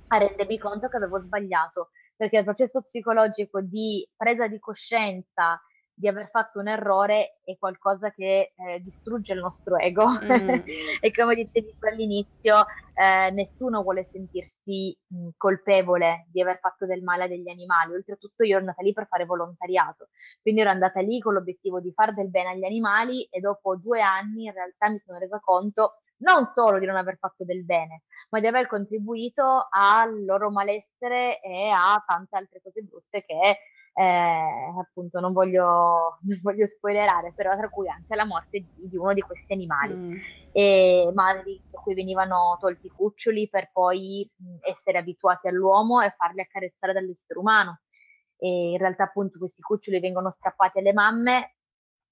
[0.07, 5.61] a rendermi conto che avevo sbagliato, perché il processo psicologico di presa di coscienza
[5.95, 10.07] di aver fatto un errore è qualcosa che eh, distrugge il nostro ego.
[10.07, 10.49] Mm.
[10.99, 17.23] e come dicevi all'inizio eh, nessuno vuole sentirsi mh, colpevole di aver fatto del male
[17.23, 17.93] a degli animali.
[17.93, 20.09] Oltretutto io ero andata lì per fare volontariato.
[20.41, 24.01] Quindi ero andata lì con l'obiettivo di fare del bene agli animali e dopo due
[24.01, 28.03] anni in realtà mi sono resa conto non solo di non aver fatto del bene,
[28.29, 33.57] ma di aver contribuito al loro malessere e a tante altre cose brutte che
[33.93, 38.97] eh, appunto non voglio, non voglio spoilerare, però tra cui anche la morte di, di
[38.97, 39.93] uno di questi animali.
[39.93, 40.17] Mm.
[40.51, 44.29] E madri a cui venivano tolti i cuccioli per poi
[44.61, 47.79] essere abituati all'uomo e farli accarezzare dall'essere umano.
[48.37, 51.55] E in realtà appunto questi cuccioli vengono strappati alle mamme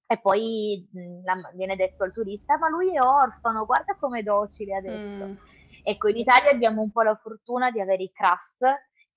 [0.08, 5.26] e poi mh, viene detto al turista ma lui è orfano, guarda come docile adesso.
[5.26, 5.36] Mm.
[5.84, 8.60] Ecco, in Italia abbiamo un po' la fortuna di avere i CRAS,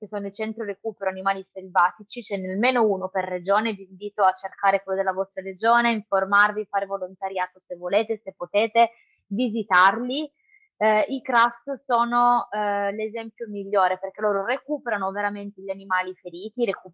[0.05, 4.35] che sono il centro recupero animali selvatici, c'è nemmeno uno per regione, vi invito a
[4.35, 8.91] cercare quello della vostra regione, informarvi, fare volontariato se volete, se potete,
[9.27, 10.31] visitarli.
[10.77, 16.93] Eh, I CRAS sono eh, l'esempio migliore perché loro recuperano veramente gli animali feriti, recu-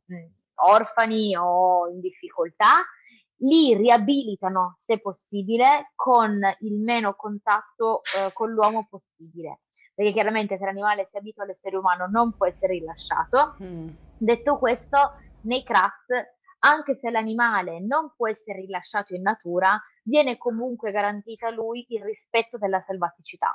[0.62, 2.84] orfani o in difficoltà,
[3.42, 9.60] li riabilitano se possibile con il meno contatto eh, con l'uomo possibile
[10.00, 13.56] perché chiaramente se l'animale si abitua all'essere umano non può essere rilasciato.
[13.62, 13.88] Mm.
[14.16, 14.96] Detto questo,
[15.42, 16.06] nei CRAS,
[16.60, 22.02] anche se l'animale non può essere rilasciato in natura, viene comunque garantito a lui il
[22.02, 23.54] rispetto della selvaticità.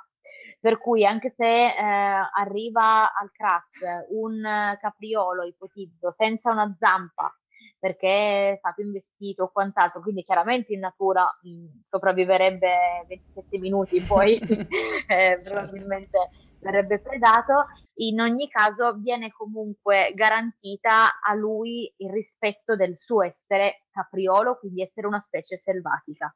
[0.60, 7.36] Per cui anche se eh, arriva al CRAS un capriolo, ipotizzo, senza una zampa,
[7.86, 14.39] perché è stato investito o quant'altro, quindi chiaramente in natura mh, sopravviverebbe 27 minuti, poi
[14.41, 14.65] eh,
[15.08, 15.50] certo.
[15.52, 17.65] probabilmente verrebbe predato,
[17.98, 24.82] in ogni caso viene comunque garantita a lui il rispetto del suo essere capriolo, quindi
[24.82, 26.36] essere una specie selvatica.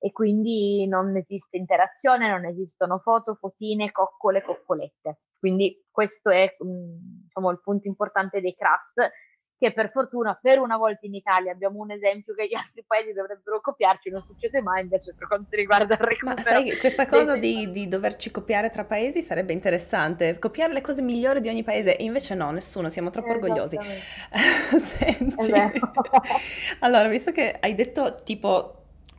[0.00, 5.20] E quindi non esiste interazione, non esistono foto, fotine, coccole, coccolette.
[5.38, 9.10] Quindi questo è mh, diciamo, il punto importante dei CRAS
[9.58, 13.12] che per fortuna per una volta in Italia abbiamo un esempio che gli altri paesi
[13.12, 16.36] dovrebbero copiarci, non succede mai invece per quanto riguarda il recupero.
[16.36, 21.02] Ma sai, questa cosa di, di, doverci copiare tra paesi sarebbe interessante, copiare le cose
[21.02, 23.76] migliori di ogni paese, e invece no, nessuno, siamo troppo orgogliosi.
[24.78, 25.50] Senti,
[26.78, 28.74] allora, visto che hai detto tipo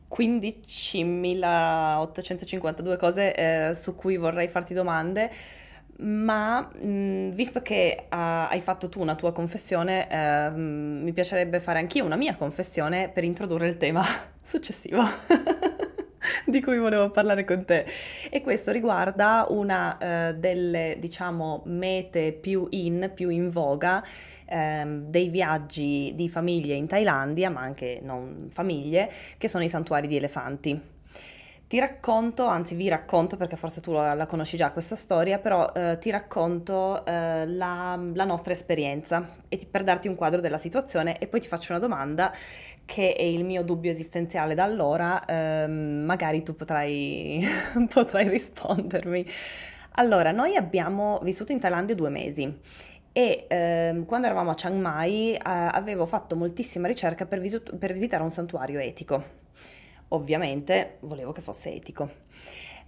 [0.09, 5.29] 15.852 cose eh, su cui vorrei farti domande,
[5.99, 11.79] ma mh, visto che uh, hai fatto tu una tua confessione, uh, mi piacerebbe fare
[11.79, 14.03] anch'io una mia confessione per introdurre il tema
[14.41, 15.01] successivo.
[16.45, 17.85] di cui volevo parlare con te
[18.29, 24.03] e questo riguarda una uh, delle diciamo mete più in, più in voga
[24.45, 30.07] ehm, dei viaggi di famiglie in Thailandia ma anche non famiglie che sono i santuari
[30.07, 30.81] di elefanti
[31.69, 35.71] ti racconto, anzi vi racconto perché forse tu la, la conosci già questa storia, però
[35.71, 41.19] eh, ti racconto eh, la, la, nostra esperienza ti, per darti un quadro della situazione
[41.19, 42.33] e poi ti faccio una domanda
[42.85, 47.45] che è il mio dubbio esistenziale da allora, ehm, magari tu potrai,
[47.87, 49.23] potrai rispondermi.
[49.91, 52.51] Allora, noi abbiamo vissuto in Thailandia due mesi
[53.11, 57.93] e ehm, quando eravamo a Chiang Mai eh, avevo fatto moltissima ricerca per, visu- per
[57.93, 59.48] visitare un santuario etico.
[60.09, 62.09] Ovviamente volevo che fosse etico.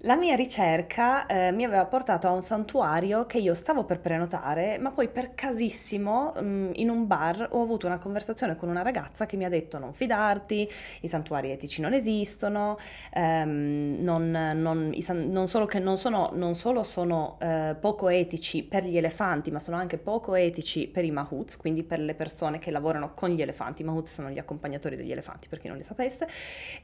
[0.05, 4.79] La mia ricerca eh, mi aveva portato a un santuario che io stavo per prenotare,
[4.79, 8.81] ma poi per casissimo mh, mm, in un bar ho avuto una conversazione con una
[8.81, 10.67] ragazza che mi ha detto non fidarti,
[11.01, 12.79] i santuari etici non esistono,
[13.13, 18.63] ehm, non, non, san- non, solo che non, sono, non solo sono eh, poco etici
[18.63, 22.57] per gli elefanti, ma sono anche poco etici per i mahouts, quindi per le persone
[22.57, 23.83] che lavorano con gli elefanti.
[23.83, 26.27] I mahouts sono gli accompagnatori degli elefanti, per chi non li sapesse.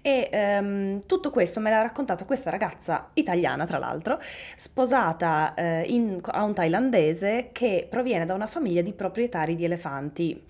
[0.04, 4.20] E ehm, tutto questo me l'ha raccontato questa ragazza italiana tra l'altro,
[4.56, 10.44] sposata eh, in, a un thailandese che proviene da una famiglia di proprietari di elefanti.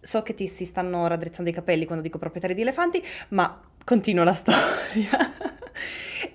[0.00, 4.24] So che ti si stanno raddrizzando i capelli quando dico proprietari di elefanti, ma continuo
[4.24, 5.32] la storia.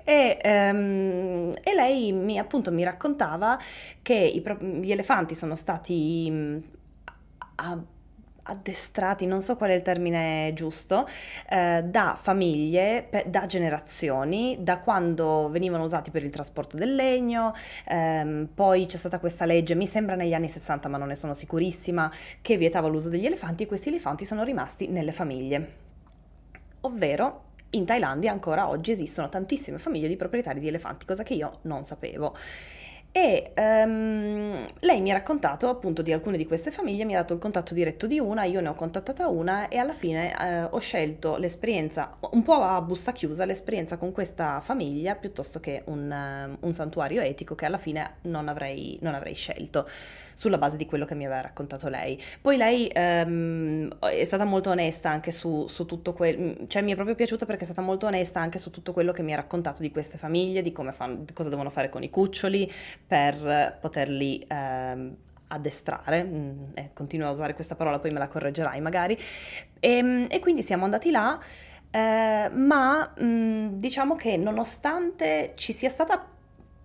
[0.04, 3.60] E, um, e, lei mi, appunto mi raccontava
[4.02, 4.44] che i,
[4.82, 7.86] gli elefanti sono stati um,
[8.50, 11.08] addestrati, non so qual è il termine giusto,
[11.50, 17.54] eh, da famiglie, pe- da generazioni, da quando venivano usati per il trasporto del legno,
[17.86, 21.34] ehm, poi c'è stata questa legge, mi sembra negli anni 60 ma non ne sono
[21.34, 25.88] sicurissima, che vietava l'uso degli elefanti e questi elefanti sono rimasti nelle famiglie.
[26.82, 31.60] Ovvero in Thailandia ancora oggi esistono tantissime famiglie di proprietari di elefanti, cosa che io
[31.64, 32.36] non sapevo.
[33.12, 37.34] E um, lei mi ha raccontato appunto di alcune di queste famiglie, mi ha dato
[37.34, 40.80] il contatto diretto di una, io ne ho contattata una e alla fine uh, ho
[40.80, 46.66] scelto l'esperienza, un po' a busta chiusa, l'esperienza con questa famiglia piuttosto che un, uh,
[46.66, 49.88] un santuario etico che alla fine non avrei, non avrei, scelto
[50.36, 52.20] sulla base di quello che mi aveva raccontato lei.
[52.40, 56.96] Poi lei um, è stata molto onesta anche su, su tutto quello, cioè mi è
[56.96, 59.82] proprio piaciuta perché è stata molto onesta anche su tutto quello che mi ha raccontato
[59.82, 62.72] di queste famiglie, di fanno, di cosa devono fare con i cuccioli
[63.10, 65.16] per poterli ehm,
[65.48, 69.18] addestrare, mm, continuo a usare questa parola, poi me la correggerai magari,
[69.80, 71.40] e, ehm, e quindi siamo andati là,
[71.90, 76.24] eh, ma mh, mm, diciamo che nonostante ci sia stata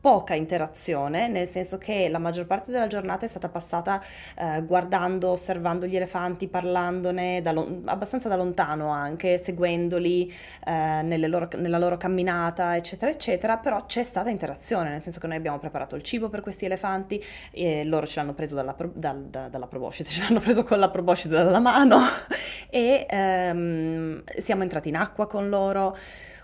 [0.04, 4.02] poca interazione, nel senso che la maggior parte della giornata è stata passata
[4.36, 10.30] eh, guardando, osservando gli elefanti, parlandone da lo- abbastanza da lontano anche, seguendoli
[10.66, 15.36] eh, loro, nella loro camminata, eccetera, eccetera, però c'è stata interazione, nel senso che noi
[15.36, 19.24] abbiamo preparato il cibo per questi elefanti e loro ce l'hanno preso dalla, pro- dal,
[19.24, 22.00] da, dalla proboscite, ce l'hanno preso con la proboscite dalla mano
[22.68, 25.96] e ehm, siamo entrati in acqua con loro,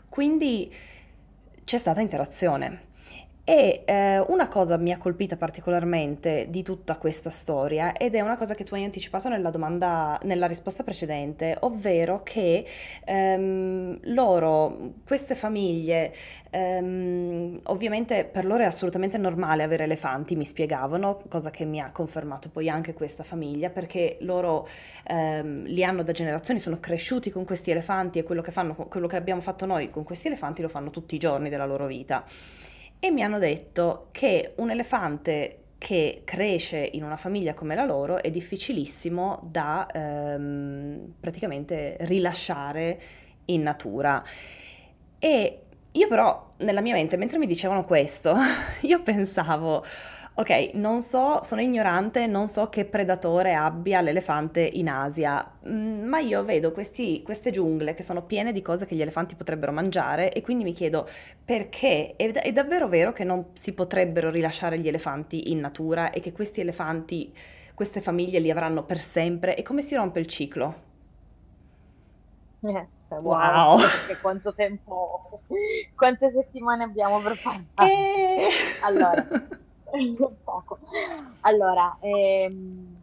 [0.09, 0.73] quindi
[1.63, 2.89] c'è stata interazione.
[3.51, 8.37] E eh, una cosa mi ha colpita particolarmente di tutta questa storia ed è una
[8.37, 12.65] cosa che tu hai anticipato nella domanda, nella risposta precedente, ovvero che
[13.05, 16.15] ehm, loro, queste famiglie,
[16.51, 21.91] ehm, ovviamente per loro è assolutamente normale avere elefanti, mi spiegavano, cosa che mi ha
[21.91, 24.69] confermato poi anche questa famiglia, perché loro
[25.09, 29.09] ehm, li hanno da generazioni, sono cresciuti con questi elefanti e quello che, fanno, quello
[29.09, 32.25] che abbiamo fatto noi con questi elefanti lo fanno tutti i giorni della loro vita
[33.01, 38.23] e mi hanno detto che un elefante che cresce in una famiglia come la loro
[38.23, 43.01] è difficilissimo da ehm, praticamente rilasciare
[43.47, 44.23] in natura.
[45.19, 48.37] E io però nella mia mente, mentre mi dicevano questo,
[48.83, 49.83] io pensavo,
[50.41, 56.19] Ok, non so, sono ignorante, non so che predatore abbia l'elefante in Asia, mm, ma
[56.19, 60.33] io vedo questi, queste giungle che sono piene di cose che gli elefanti potrebbero mangiare
[60.33, 61.07] e quindi mi chiedo
[61.45, 66.21] perché è, è davvero vero che non si potrebbero rilasciare gli elefanti in natura e
[66.21, 67.31] che questi elefanti,
[67.75, 70.75] queste famiglie li avranno per sempre e come si rompe il ciclo?
[72.61, 73.79] Eh, wow, wow.
[74.23, 75.43] quanto tempo,
[75.95, 77.67] quante settimane abbiamo per fare?
[77.75, 78.49] E...
[78.83, 79.23] Allora,
[80.45, 80.79] poco.
[81.41, 82.97] Allora, ehm,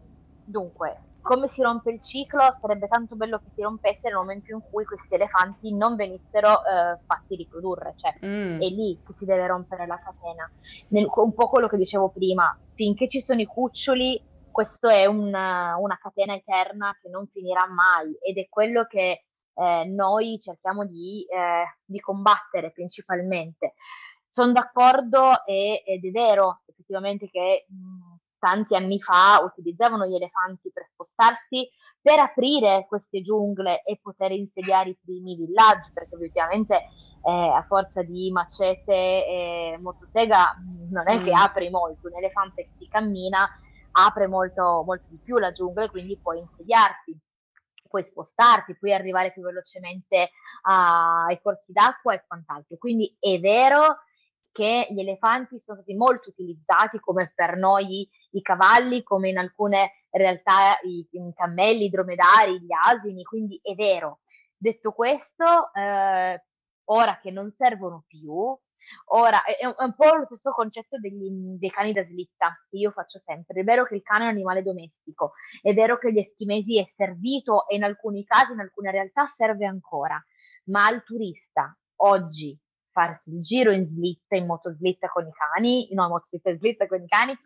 [0.43, 2.57] dunque, come si rompe il ciclo?
[2.61, 6.99] Sarebbe tanto bello che si rompesse nel momento in cui questi elefanti non venissero eh,
[7.05, 8.61] fatti riprodurre, cioè mm.
[8.61, 10.49] è lì che si deve rompere la catena.
[10.89, 15.75] Nel, un po' quello che dicevo prima, finché ci sono i cuccioli, questa è una,
[15.77, 21.25] una, catena eterna che non finirà mai ed è quello che eh, noi cerchiamo di,
[21.29, 23.73] eh, di combattere principalmente.
[24.37, 30.69] Sono d'accordo e, ed è vero effettivamente che mh, tanti anni fa utilizzavano gli elefanti
[30.71, 31.67] per spostarsi,
[31.99, 38.03] per aprire queste giungle e poter insediare i primi villaggi, perché ovviamente eh, a forza
[38.03, 40.55] di macete e motosega
[40.91, 43.49] non è che apri molto, un elefante che si cammina
[43.93, 47.19] apre molto, molto di più la giungla e quindi puoi insediarti
[47.87, 50.31] puoi spostarti, puoi arrivare più velocemente
[50.63, 52.75] ai corsi d'acqua e quant'altro.
[52.77, 53.99] Quindi è vero
[54.57, 60.05] che gli elefanti sono stati molto utilizzati come per noi i cavalli, come in alcune
[60.09, 64.21] realtà i, i cammelli, i dromedari, gli asini, quindi è vero.
[64.57, 66.43] Detto questo, eh,
[66.85, 68.57] ora che non servono più,
[69.09, 71.29] ora è, un po' lo stesso concetto degli,
[71.59, 73.61] dei cani da slitta che io faccio sempre.
[73.61, 76.91] È vero che il cane è un animale domestico, è vero che gli eschimesi è
[76.95, 80.19] servito e in alcuni casi, in alcune realtà serve ancora,
[80.71, 82.59] ma al turista oggi
[82.97, 86.87] farsi il giro in slitta, in motoslitta con i cani, no, in motoslitta in slitta
[86.87, 87.37] con i cani,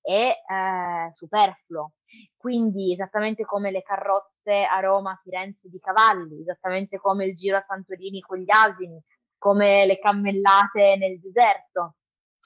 [0.00, 1.94] è eh, superfluo.
[2.36, 7.64] Quindi esattamente come le carrozze a Roma, Firenze di cavalli, esattamente come il giro a
[7.66, 9.02] Santorini con gli asini,
[9.36, 11.96] come le cammellate nel deserto.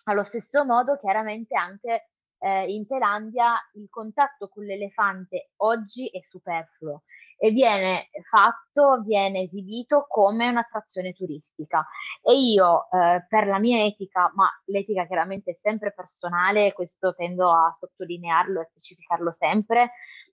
[0.04, 2.08] Allo stesso modo, chiaramente anche
[2.38, 7.02] eh, in Thailandia il contatto con l'elefante oggi è superfluo
[7.45, 11.86] e viene fatto, viene esibito come un'attrazione turistica.
[12.22, 17.51] E io, eh, per la mia etica, ma l'etica chiaramente è sempre personale, questo tendo
[17.51, 19.90] a sottolinearlo e specificarlo sempre,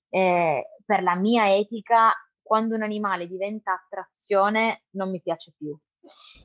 [0.08, 5.78] eh, per la mia etica, quando un animale diventa attrazione non mi piace più.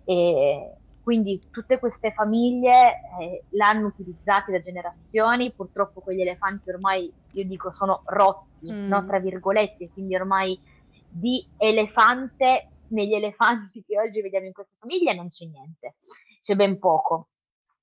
[0.05, 7.45] E quindi tutte queste famiglie eh, l'hanno utilizzati da generazioni, purtroppo quegli elefanti ormai, io
[7.45, 8.89] dico, sono rotti, mm.
[8.89, 10.61] no, tra virgolette, quindi ormai
[11.09, 15.95] di elefante negli elefanti che oggi vediamo in queste famiglie non c'è niente,
[16.43, 17.29] c'è ben poco.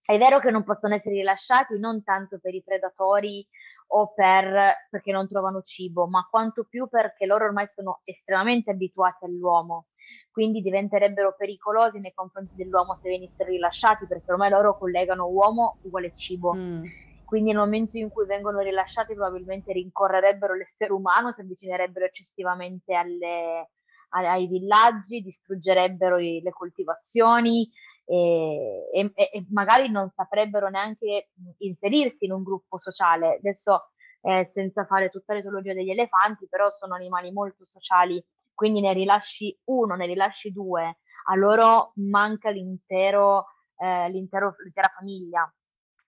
[0.03, 3.47] È vero che non possono essere rilasciati non tanto per i predatori
[3.93, 9.23] o per, perché non trovano cibo, ma quanto più perché loro ormai sono estremamente abituati
[9.23, 9.85] all'uomo
[10.33, 16.11] quindi diventerebbero pericolosi nei confronti dell'uomo se venissero rilasciati, perché ormai loro collegano uomo uguale
[16.15, 16.55] cibo.
[16.55, 16.83] Mm.
[17.23, 23.69] Quindi nel momento in cui vengono rilasciati probabilmente rincorrerebbero l'essere umano, si avvicinerebbero eccessivamente alle,
[24.09, 27.69] ai villaggi, distruggerebbero i, le coltivazioni
[28.03, 31.29] e, e, e, magari non saprebbero neanche
[31.59, 33.35] inserirsi in un gruppo sociale.
[33.35, 38.23] Adesso eh, senza fare tutta l'etologia degli elefanti, però sono animali molto sociali
[38.53, 43.47] quindi ne rilasci uno, ne rilasci due, a loro manca l'intero,
[43.77, 45.51] eh, l'intero, l'intera famiglia,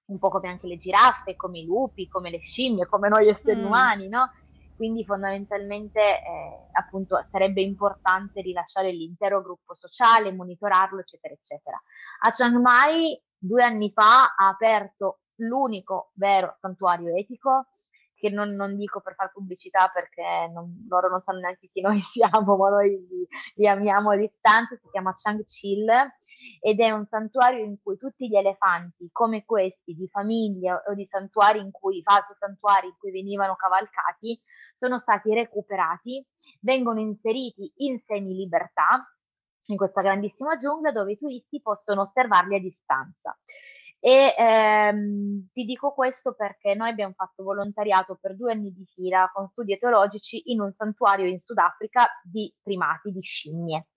[0.08, 3.62] un po' come anche le giraffe, come i lupi, come le scimmie, come noi esseri
[3.62, 3.66] mm.
[3.66, 4.32] umani, no?
[4.76, 11.82] Quindi fondamentalmente eh, appunto sarebbe importante rilasciare l'intero gruppo sociale, monitorarlo, eccetera, eccetera.
[12.20, 17.68] A Chiang Mai due anni fa ha aperto l'unico vero santuario etico
[18.26, 22.02] che non, non, dico per fare pubblicità perché non, loro non sanno neanche chi noi
[22.12, 25.86] siamo, ma noi li, li amiamo a distanza, si chiama Chang Chil
[26.60, 31.08] ed è un santuario in cui tutti gli elefanti, come questi, di famiglia o di
[31.10, 34.40] santuari in cui, falsi santuari in cui venivano cavalcati,
[34.74, 36.26] sono stati recuperati,
[36.62, 39.08] vengono inseriti in semi-libertà
[39.68, 43.36] in questa grandissima giungla dove i turisti possono osservarli a distanza.
[44.08, 49.32] E ehm, ti dico questo perché noi abbiamo fatto volontariato per due anni di fila
[49.34, 53.88] con studi etologici in un santuario in Sudafrica di primati, di scimmie.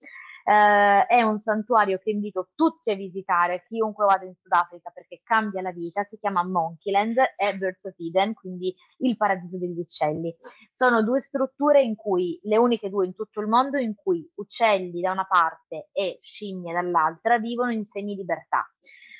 [0.45, 5.61] Eh, è un santuario che invito tutti a visitare, chiunque vada in Sudafrica perché cambia
[5.61, 10.35] la vita, si chiama Monkeyland e Birds of Eden, quindi il paradiso degli uccelli.
[10.75, 15.01] Sono due strutture in cui, le uniche due in tutto il mondo, in cui uccelli
[15.01, 18.67] da una parte e scimmie dall'altra vivono in semi-libertà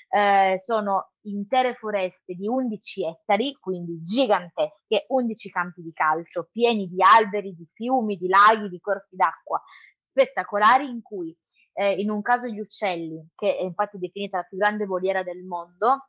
[0.09, 7.01] eh, sono intere foreste di 11 ettari, quindi gigantesche, 11 campi di calcio, pieni di
[7.01, 9.61] alberi, di fiumi, di laghi, di corsi d'acqua,
[10.09, 11.35] spettacolari in cui
[11.73, 15.43] eh, in un caso gli uccelli, che è infatti definita la più grande voliera del
[15.43, 16.07] mondo,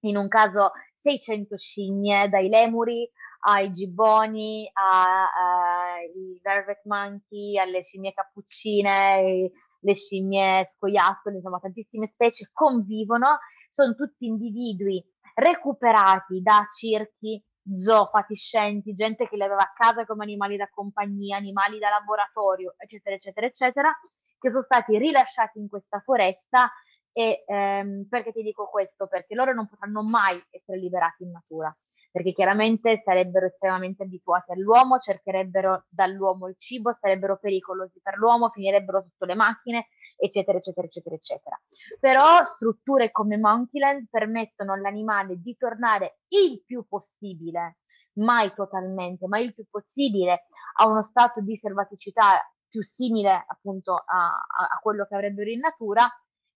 [0.00, 0.72] in un caso
[1.02, 3.08] 600 scimmie, dai lemuri
[3.40, 9.50] ai gibboni, ai velvet monkey, alle scimmie cappuccine,
[9.86, 13.38] le scimmie scoiattoli, insomma tantissime specie convivono,
[13.70, 15.02] sono tutti individui
[15.34, 17.42] recuperati da circhi,
[17.84, 22.74] zoo fatiscenti, gente che li aveva a casa come animali da compagnia, animali da laboratorio,
[22.76, 24.00] eccetera, eccetera, eccetera,
[24.38, 26.70] che sono stati rilasciati in questa foresta
[27.12, 29.06] e ehm, perché ti dico questo?
[29.06, 31.74] Perché loro non potranno mai essere liberati in natura
[32.16, 39.02] perché chiaramente sarebbero estremamente abituati all'uomo, cercherebbero dall'uomo il cibo, sarebbero pericolosi per l'uomo, finirebbero
[39.02, 41.60] sotto le macchine, eccetera, eccetera, eccetera, eccetera.
[42.00, 47.80] Però strutture come Monkeyland permettono all'animale di tornare il più possibile,
[48.14, 50.46] mai totalmente, ma il più possibile
[50.78, 54.28] a uno stato di selvaticità più simile appunto a,
[54.70, 56.08] a, quello che avrebbero in natura,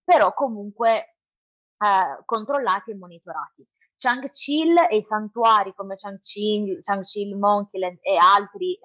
[0.03, 1.17] però comunque
[1.77, 3.69] eh, controllati e monitorati.
[4.01, 8.81] Changchil e i santuari come Changchil, Changchil Monkeyland e altri eh,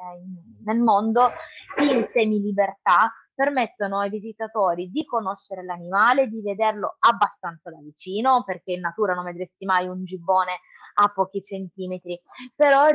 [0.66, 1.32] nel mondo
[1.80, 8.82] in semi-libertà permettono ai visitatori di conoscere l'animale, di vederlo abbastanza da vicino, perché in
[8.82, 10.60] natura non vedresti mai un gibbone
[10.98, 12.20] a pochi centimetri,
[12.56, 12.88] però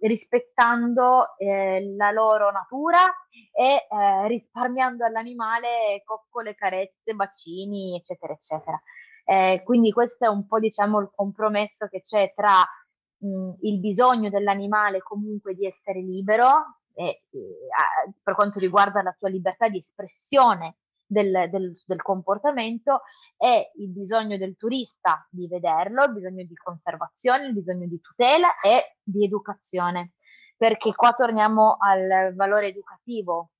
[0.00, 3.02] rispettando eh, la loro natura
[3.52, 8.80] e eh, risparmiando all'animale coccole, carezze, bacini, eccetera, eccetera.
[9.28, 12.64] Eh, quindi questo è un po' diciamo il compromesso che c'è tra
[13.18, 17.68] mh, il bisogno dell'animale comunque di essere libero e, e,
[18.22, 23.02] per quanto riguarda la sua libertà di espressione del, del, del, comportamento
[23.36, 28.60] e il bisogno del turista di vederlo, il bisogno di conservazione, il bisogno di tutela
[28.60, 30.12] e di educazione.
[30.56, 33.50] Perché qua torniamo al valore educativo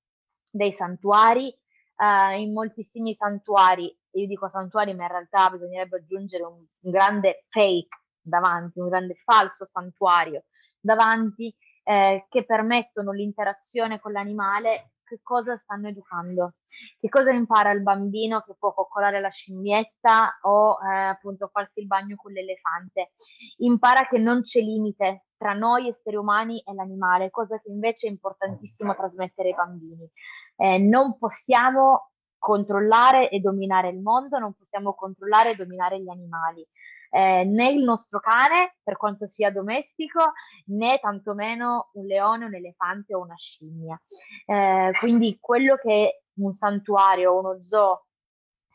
[0.49, 1.53] dei santuari.
[1.97, 7.45] Uh, in moltissimi santuari, io dico santuari, ma in realtà bisognerebbe aggiungere un, un grande
[7.49, 10.43] fake davanti, un grande falso santuario
[10.79, 16.55] davanti eh, che permettono l'interazione con l'animale, che cosa stanno educando?
[16.99, 21.87] Che cosa impara il bambino che può coccolare la scimmietta o eh, appunto farsi il
[21.87, 23.13] bagno con l'elefante?
[23.57, 28.09] Impara che non c'è limite tra noi esseri umani e l'animale, cosa che invece è
[28.09, 30.09] importantissimo trasmettere ai bambini.
[30.57, 36.67] Eh, non possiamo controllare e dominare il mondo, non possiamo controllare e dominare gli animali
[37.09, 40.33] eh, né il nostro cane, per quanto sia domestico,
[40.67, 43.99] né tantomeno un leone, un elefante o una scimmia.
[44.45, 48.05] Eh, quindi quello che un santuario, uno zoo,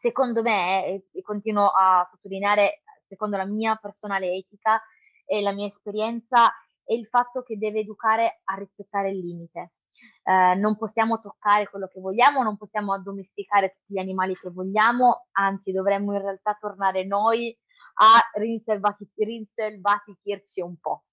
[0.01, 4.81] secondo me, e, e continuo a sottolineare, secondo la mia personale etica
[5.25, 6.53] e la mia esperienza,
[6.85, 9.73] è il fatto che deve educare a rispettare il limite.
[10.25, 15.27] Eh, non possiamo toccare quello che vogliamo, non possiamo addomesticare tutti gli animali che vogliamo,
[15.33, 17.57] anzi dovremmo in realtà tornare noi
[17.95, 21.05] a rinselvatichirci un po'.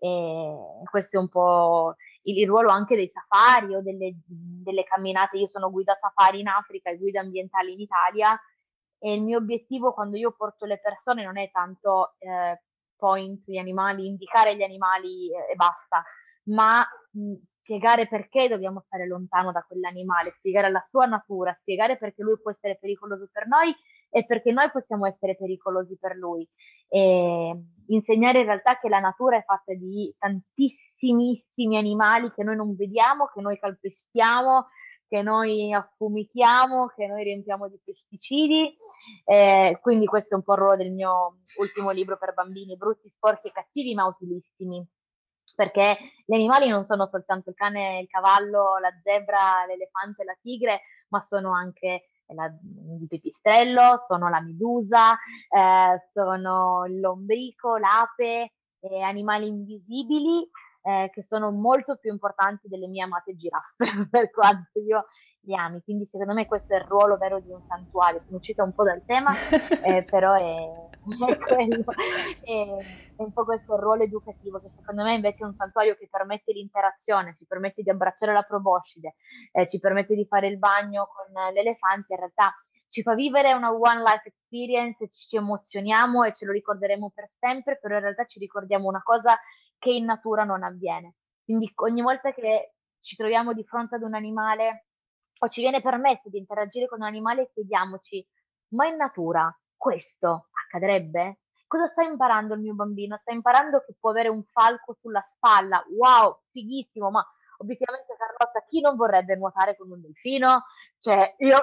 [0.00, 5.38] E questo è un po' il, il, ruolo anche dei safari o delle, delle camminate.
[5.38, 8.38] Io sono guida safari in Africa e guida ambientale in Italia
[8.98, 12.60] e il mio obiettivo quando io porto le persone non è tanto eh,
[12.96, 16.02] point gli animali, indicare gli animali eh, e basta,
[16.44, 22.22] ma mh, spiegare perché dobbiamo stare lontano da quell'animale, spiegare la sua natura, spiegare perché
[22.22, 23.74] lui può essere pericoloso per noi
[24.10, 26.48] e perché noi possiamo essere pericolosi per lui.
[26.88, 27.54] E
[27.88, 33.26] insegnare in realtà che la natura è fatta di tantissimissimi animali che noi non vediamo,
[33.26, 34.68] che noi calpestiamo,
[35.08, 38.76] che noi affumichiamo, che noi riempiamo di pesticidi.
[39.24, 43.08] Eh, quindi questo è un po' il ruolo del mio ultimo libro per bambini, brutti,
[43.08, 44.86] sporchi e cattivi ma utilissimi.
[45.54, 50.82] Perché gli animali non sono soltanto il cane, il cavallo, la zebra, l'elefante, la tigre,
[51.08, 52.04] ma sono anche
[52.34, 60.48] la, il pipistrello, sono la medusa, eh, sono l'ombrico, l'ape, eh, animali invisibili
[60.82, 63.76] eh, che sono molto più importanti delle mie amate giraffe,
[64.10, 65.06] per quanto io
[65.48, 65.80] li ami.
[65.82, 68.20] Quindi secondo me questo è il ruolo vero di un santuario.
[68.20, 69.30] Sono uscita un po' dal tema,
[69.82, 70.86] eh, però è,
[71.26, 71.84] è quello,
[72.42, 72.76] è,
[73.16, 76.52] è, un po' questo ruolo educativo che secondo me invece è un santuario che permette
[76.52, 79.14] l'interazione, ci permette di abbracciare la proboscide,
[79.52, 82.54] eh, ci permette di fare il bagno con l'elefante, in realtà
[82.90, 87.78] ci fa vivere una one life experience, ci emozioniamo e ce lo ricorderemo per sempre,
[87.78, 89.38] però in realtà ci ricordiamo una cosa
[89.78, 91.14] che in natura non avviene.
[91.44, 94.87] Quindi ogni volta che ci troviamo di fronte ad un animale
[95.38, 98.26] o ci viene permesso di interagire con un animale, chiediamoci,
[98.70, 101.40] ma in natura questo accadrebbe?
[101.66, 103.18] Cosa sta imparando il mio bambino?
[103.20, 105.84] Sta imparando che può avere un falco sulla spalla.
[105.90, 107.24] Wow, fighissimo, ma
[107.58, 110.64] obiettivamente Carlotta, chi non vorrebbe nuotare con un delfino?
[110.98, 111.60] Cioè, io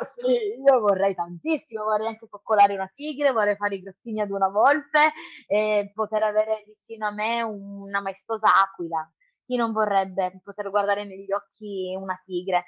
[0.65, 5.11] io vorrei tantissimo, vorrei anche coccolare una tigre, vorrei fare i grattini ad una volpe
[5.47, 9.09] e poter avere vicino a me una maestosa aquila.
[9.45, 12.65] Chi non vorrebbe poter guardare negli occhi una tigre?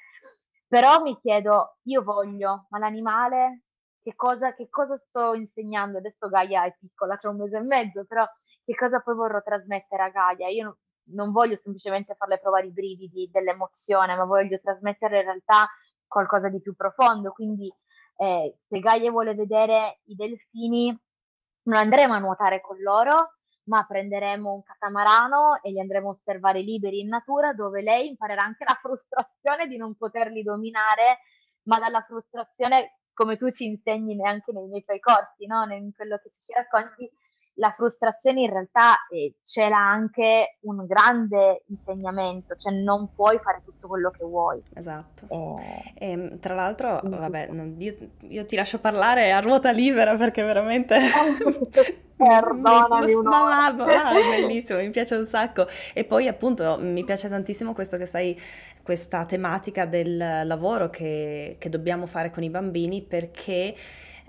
[0.68, 3.62] Però mi chiedo, io voglio, ma l'animale
[4.02, 5.98] che cosa, che cosa sto insegnando?
[5.98, 8.24] Adesso Gaia è piccola, c'è un mese e mezzo, però
[8.64, 10.48] che cosa poi vorrò trasmettere a Gaia?
[10.48, 10.76] Io non,
[11.14, 15.68] non voglio semplicemente farle provare i brividi dell'emozione, ma voglio trasmettere in realtà
[16.06, 17.32] qualcosa di più profondo.
[17.32, 17.72] Quindi
[18.16, 20.98] eh, se Gaia vuole vedere i delfini,
[21.64, 23.37] non andremo a nuotare con loro,
[23.68, 28.42] ma prenderemo un catamarano e li andremo a osservare liberi in natura, dove lei imparerà
[28.42, 31.20] anche la frustrazione di non poterli dominare,
[31.64, 35.62] ma dalla frustrazione, come tu ci insegni anche nei miei tuoi corsi, no?
[35.72, 37.10] in quello che ci racconti,
[37.58, 43.88] la frustrazione in realtà eh, c'era anche un grande insegnamento, cioè non puoi fare tutto
[43.88, 44.62] quello che vuoi.
[44.74, 45.26] Esatto.
[45.28, 50.16] Eh, e, ehm, tra l'altro, vabbè, non, io, io, ti lascio parlare a ruota libera
[50.16, 50.96] perché veramente
[52.18, 55.66] Perdonami un ma, ma, ma, è bellissimo, mi piace un sacco.
[55.94, 58.38] E poi appunto mi piace tantissimo questo che stai,
[58.82, 63.74] questa tematica del lavoro che, che dobbiamo fare con i bambini perché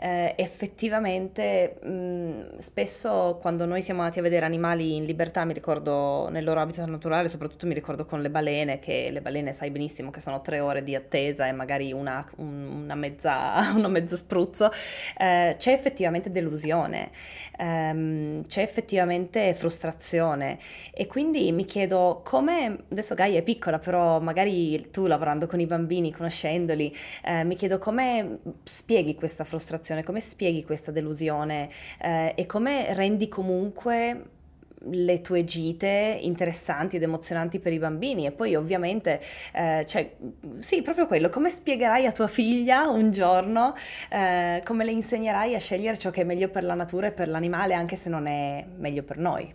[0.01, 6.29] eh, effettivamente mh, spesso quando noi siamo andati a vedere animali in libertà, mi ricordo
[6.29, 10.09] nel loro habitat naturale, soprattutto mi ricordo con le balene, che le balene sai benissimo
[10.09, 14.71] che sono tre ore di attesa e magari una, un, una, mezza, una mezza spruzzo,
[15.17, 17.11] eh, c'è effettivamente delusione,
[17.57, 20.59] ehm, c'è effettivamente frustrazione.
[20.93, 25.65] E quindi mi chiedo come, adesso Gaia è piccola però magari tu lavorando con i
[25.65, 26.95] bambini, conoscendoli,
[27.25, 31.69] eh, mi chiedo come spieghi questa frustrazione situazione, come spieghi questa delusione?
[31.99, 34.37] Eh, e come rendi comunque
[34.83, 38.25] le tue gite interessanti ed emozionanti per i bambini?
[38.25, 39.19] E poi ovviamente
[39.53, 40.15] eh, cioè,
[40.59, 41.29] sì proprio quello.
[41.29, 43.73] Come spiegherai a tua figlia un giorno
[44.09, 47.27] eh, come le insegnerai a scegliere ciò che è meglio per la natura e per
[47.27, 49.53] l'animale anche se non è meglio per noi?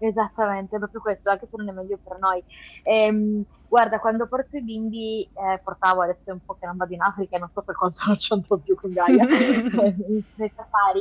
[0.00, 2.40] Esattamente, proprio questo, anche se non è meglio per noi.
[2.84, 6.94] Ehm, guarda, quando porto i bimbi, eh, portavo adesso è un po' che non vado
[6.94, 11.00] in Africa e non so per quanto non ci andrò più con Gaia, nei safari,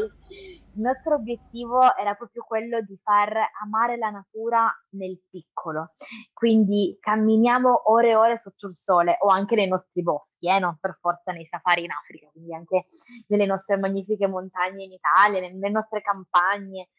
[0.77, 5.93] il nostro obiettivo era proprio quello di far amare la natura nel piccolo.
[6.33, 10.77] Quindi camminiamo ore e ore sotto il sole o anche nei nostri boschi, eh, non
[10.79, 12.89] per forza nei safari in Africa, quindi anche
[13.27, 16.89] nelle nostre magnifiche montagne in Italia, nelle nostre campagne.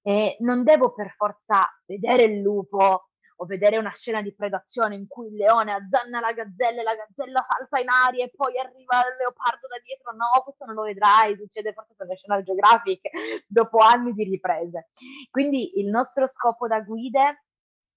[0.00, 3.08] E non devo per forza vedere il lupo
[3.40, 6.94] o vedere una scena di predazione in cui il leone azzanna la gazzella e la
[6.94, 10.12] gazzella salta in aria e poi arriva il leopardo da dietro.
[10.12, 13.00] No, questo non lo vedrai, succede forse per National Geographic
[13.46, 14.88] dopo anni di riprese.
[15.30, 17.44] Quindi il nostro scopo da guide,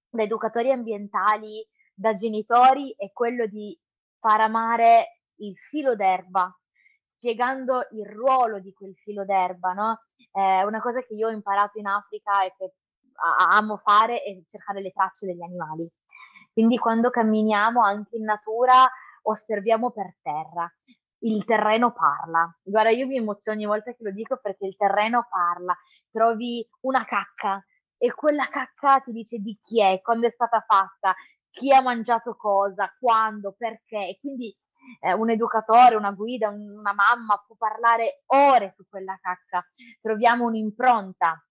[0.09, 3.77] da educatori ambientali, da genitori è quello di
[4.19, 6.55] far amare il filo d'erba
[7.21, 10.01] spiegando il ruolo di quel filo d'erba, no?
[10.31, 12.73] Eh, una cosa che io ho imparato in Africa e che
[13.49, 15.89] amo fare è cercare le tracce degli animali.
[16.51, 18.89] Quindi quando camminiamo anche in natura
[19.23, 20.71] osserviamo per terra.
[21.23, 22.51] Il terreno parla.
[22.63, 25.77] Guarda, io mi emoziono ogni volta che lo dico perché il terreno parla.
[26.09, 27.63] Trovi una cacca
[27.97, 31.13] e quella cacca ti dice di chi è, quando è stata fatta,
[31.51, 34.07] chi ha mangiato cosa, quando, perché.
[34.07, 34.55] E quindi
[34.99, 39.63] eh, un educatore, una guida, una mamma può parlare ore su quella cacca.
[40.01, 41.45] Troviamo un'impronta.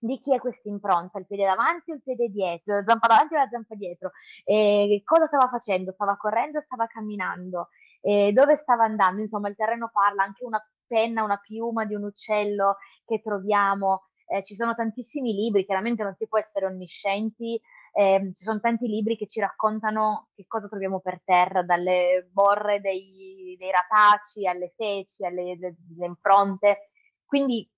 [0.00, 1.18] Di chi è questa impronta?
[1.18, 2.76] Il piede davanti o il piede dietro?
[2.76, 4.12] La zampa davanti o la zampa dietro?
[4.44, 5.92] Eh, cosa stava facendo?
[5.92, 7.68] Stava correndo o stava camminando?
[8.00, 9.20] Eh, dove stava andando?
[9.22, 14.04] Insomma, il terreno parla, anche una penna, una piuma di un uccello che troviamo.
[14.26, 17.60] Eh, ci sono tantissimi libri, chiaramente non si può essere onniscienti,
[17.92, 22.80] eh, ci sono tanti libri che ci raccontano che cosa troviamo per terra, dalle borre
[22.80, 25.74] dei, dei rataci alle feci, alle, alle,
[26.06, 26.90] impronte.
[27.24, 27.68] Quindi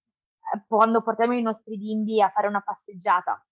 [0.66, 3.44] quando portiamo i nostri bimbi a fare una passeggiata,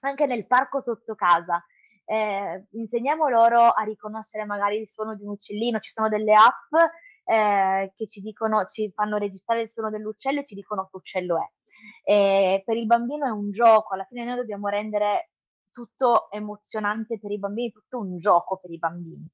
[0.00, 1.64] anche nel parco sotto casa,
[2.04, 6.74] eh, insegniamo loro a riconoscere magari il suono di un uccellino, ci sono delle app
[7.24, 11.36] eh, che ci dicono, ci fanno registrare il suono dell'uccello e ci dicono che uccello
[11.38, 11.48] è.
[12.02, 15.30] E per il bambino è un gioco, alla fine noi dobbiamo rendere
[15.70, 19.26] tutto emozionante per i bambini, tutto un gioco per i bambini.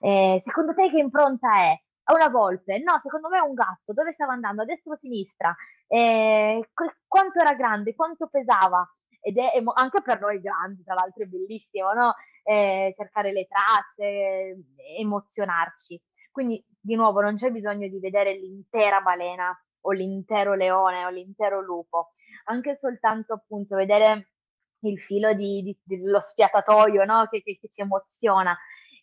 [0.00, 1.80] Eh, secondo te che impronta è?
[2.04, 2.78] È una volpe?
[2.78, 3.92] No, secondo me è un gatto.
[3.92, 4.62] Dove stava andando?
[4.62, 5.54] A destra o a sinistra?
[5.86, 6.68] Eh,
[7.06, 7.94] quanto era grande?
[7.94, 8.86] Quanto pesava?
[9.20, 12.14] Ed è emo- anche per noi grandi, tra l'altro è bellissimo, no?
[12.42, 14.64] Eh, cercare le tracce,
[14.98, 16.00] emozionarci.
[16.32, 21.60] Quindi, di nuovo, non c'è bisogno di vedere l'intera balena o l'intero leone o l'intero
[21.60, 22.12] lupo,
[22.46, 24.30] anche soltanto appunto vedere
[24.80, 27.26] il filo di, di, dello sfiatatoio no?
[27.30, 28.56] che, che, che ci emoziona.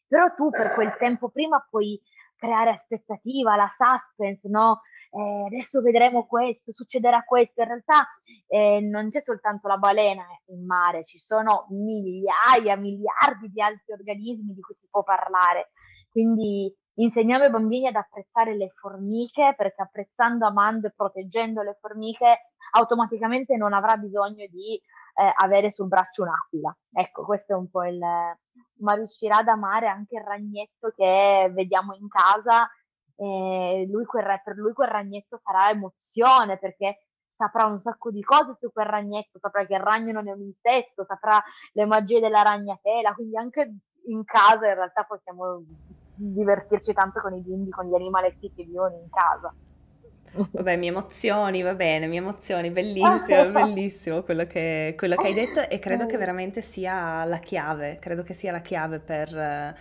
[0.07, 2.01] Però tu per quel tempo prima puoi
[2.39, 4.81] creare aspettativa, la suspense, no?
[5.11, 7.61] Eh, adesso vedremo questo, succederà questo.
[7.61, 8.07] In realtà
[8.47, 14.53] eh, non c'è soltanto la balena in mare, ci sono migliaia, miliardi di altri organismi
[14.53, 15.71] di cui si può parlare.
[16.09, 22.51] Quindi insegniamo ai bambini ad apprezzare le formiche, perché apprezzando, amando e proteggendo le formiche,
[22.71, 26.75] automaticamente non avrà bisogno di eh, avere sul braccio un'aquila.
[26.93, 27.99] Ecco, questo è un po' il...
[27.99, 32.69] ma riuscirà ad amare anche il ragnetto che vediamo in casa.
[33.15, 37.03] Eh, lui quel, per lui quel ragnetto sarà emozione perché
[37.35, 40.41] saprà un sacco di cose su quel ragnetto, saprà che il ragno non è un
[40.41, 41.41] insetto, saprà
[41.73, 43.75] le magie della ragnatela, quindi anche
[44.07, 45.63] in casa in realtà possiamo
[46.19, 49.53] divertirci tanto con i bimbi, con gli animaletti che vivono in casa.
[50.31, 55.67] Vabbè, mi emozioni, va bene, mi emozioni, bellissimo, bellissimo quello che, quello che hai detto
[55.67, 59.75] e credo che veramente sia la chiave, credo che sia la chiave per eh,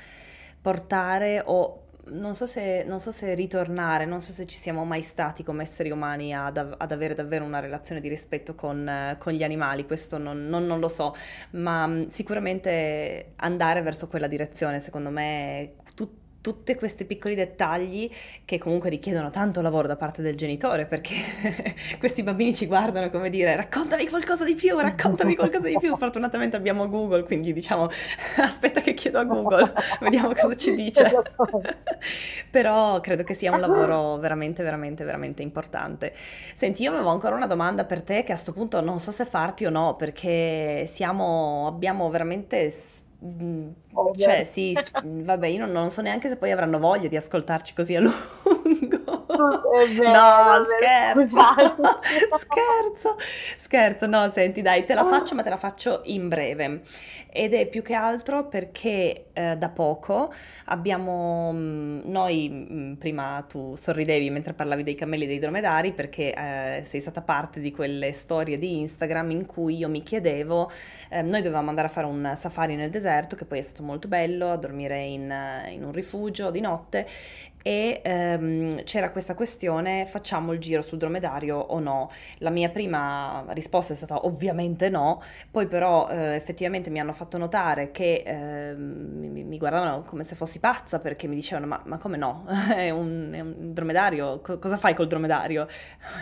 [0.63, 5.03] portare o non so, se, non so se ritornare, non so se ci siamo mai
[5.03, 9.43] stati come esseri umani ad, ad avere davvero una relazione di rispetto con, con gli
[9.43, 11.15] animali, questo non, non, non, lo so,
[11.51, 15.75] ma mm, sicuramente andare verso quella direzione, secondo me,
[16.41, 18.09] tutti questi piccoli dettagli
[18.45, 21.15] che comunque richiedono tanto lavoro da parte del genitore perché
[21.99, 25.97] questi bambini ci guardano come dire raccontami qualcosa di più, raccontami qualcosa di più.
[25.97, 27.89] Fortunatamente abbiamo Google, quindi diciamo
[28.39, 31.11] aspetta che chiedo a Google, vediamo cosa ci dice.
[32.51, 36.15] Però credo che sia un lavoro veramente, veramente, veramente importante.
[36.55, 39.25] Senti, io avevo ancora una domanda per te che a questo punto non so se
[39.25, 42.73] farti o no perché siamo, abbiamo veramente
[43.25, 43.71] Mm,
[44.17, 47.97] cioè, sì, vabbè, io non, non, so neanche se poi avranno voglia di ascoltarci così
[47.97, 48.98] a lungo.
[49.99, 51.37] Vero, no, scherzo,
[52.39, 53.17] scherzo,
[53.57, 55.07] scherzo, no, senti, dai, te la ah.
[55.07, 56.83] faccio, ma te la faccio in breve.
[57.31, 60.33] Ed è più che altro perché eh, da poco
[60.67, 66.35] abbiamo, mm, noi, mm, prima tu sorridevi mentre parlavi dei cammelli e dei dromedari, perché
[66.35, 70.71] eh, sei stata parte di quelle storie di Instagram in cui io mi chiedevo,
[71.11, 74.09] eh, noi dovevamo andare a fare un safari nel deserto, che poi è stato molto
[74.09, 75.33] bello, a dormire in,
[75.71, 77.07] in un rifugio di notte,
[77.63, 82.11] e ehm, c'era questa questione facciamo il giro sul dromedario o no?
[82.39, 85.21] La mia prima risposta è stata ovviamente no.
[85.51, 90.35] Poi però eh, effettivamente mi hanno fatto notare che eh, mi, mi, guardavano come se
[90.37, 92.47] fossi pazza perché mi dicevano ma, ma come no?
[92.69, 94.41] È un, è un dromedario?
[94.41, 95.67] Co- cosa fai col dromedario?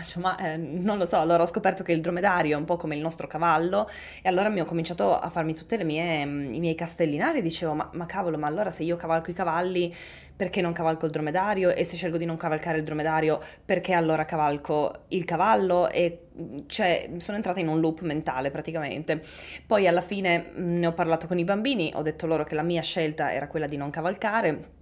[0.07, 2.77] Cioè, ma eh, non lo so allora ho scoperto che il dromedario è un po'
[2.77, 3.89] come il nostro cavallo.
[4.21, 8.37] E allora mi ho cominciato a farmi tutti i miei castellinari dicevo ma, ma cavolo
[8.37, 9.93] ma allora se io cavalco i cavalli
[10.37, 14.23] perché non cavalco il dromedario e se scelgo di non cavalcare il dromedario perché allora
[14.23, 16.27] cavalco il cavallo e
[16.67, 19.19] cioè sono entrata in un loop mentale praticamente.
[19.65, 22.83] Poi alla fine ne ho parlato con i bambini, ho detto loro che la mia
[22.83, 24.75] scelta era quella di non cavalcare.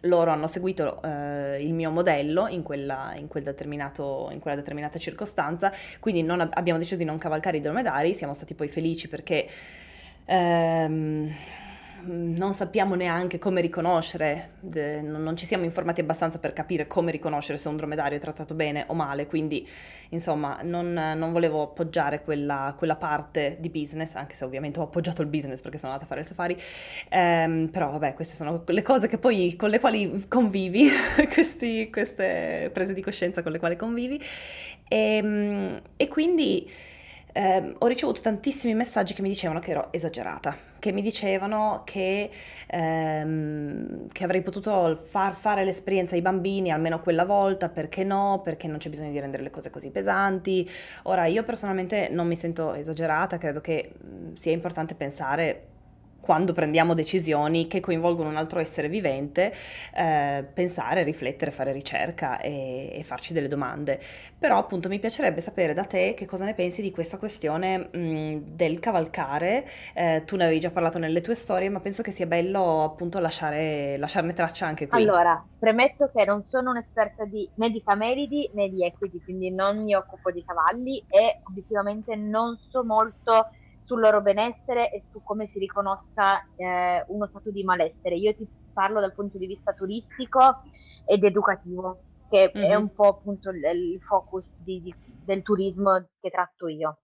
[0.00, 5.72] Loro hanno seguito eh, il mio modello in quella, in, quel in quella, determinata circostanza,
[5.98, 9.48] quindi ab- abbiamo deciso di non cavalcare i dromedari, siamo stati poi felici perché
[10.26, 11.34] ehm,
[12.04, 14.52] non sappiamo neanche come riconoscere,
[15.02, 18.84] non ci siamo informati abbastanza per capire come riconoscere se un dromedario è trattato bene
[18.88, 19.66] o male, quindi
[20.10, 25.22] insomma non, non volevo appoggiare quella, quella, parte di business, anche se ovviamente ho appoggiato
[25.22, 26.56] il business perché sono andata a fare il safari,
[27.08, 30.88] ehm, però vabbè queste sono le cose poi, con le quali convivi,
[31.32, 34.20] questi, queste prese di coscienza con le quali convivi.
[34.88, 36.70] E, ehm, e quindi
[37.38, 42.30] eh, ho ricevuto tantissimi messaggi che mi dicevano che ero esagerata, che mi dicevano che,
[42.66, 48.66] ehm, che avrei potuto far fare l'esperienza ai bambini almeno quella volta, perché no, perché
[48.66, 50.68] non c'è bisogno di rendere le cose così pesanti.
[51.04, 53.92] Ora, io personalmente non mi sento esagerata, credo che
[54.32, 55.66] sia importante pensare
[56.28, 59.50] quando prendiamo decisioni che coinvolgono un altro essere vivente,
[59.94, 63.98] eh, pensare, riflettere, fare ricerca e, e, farci delle domande.
[64.38, 68.56] Però appunto mi piacerebbe sapere da te che cosa ne pensi di questa questione mh,
[68.56, 69.64] del cavalcare.
[69.94, 73.20] Eh, tu ne avevi già parlato nelle tue storie, ma penso che sia bello appunto
[73.20, 75.00] lasciare, lasciarne traccia anche qui.
[75.00, 79.82] Allora, premetto che non sono un'esperta di, né di camelidi né di equidi, quindi non
[79.82, 83.48] mi occupo di cavalli e obiettivamente non so molto
[83.88, 88.16] sul loro benessere e su come si riconosca eh, uno stato di malessere.
[88.16, 90.62] Io ti parlo dal punto di vista turistico
[91.06, 92.70] ed educativo, che mm-hmm.
[92.70, 96.98] è un po' appunto il, il focus di, di, del turismo che tratto io.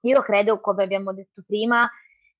[0.00, 1.88] Io credo, come abbiamo detto prima,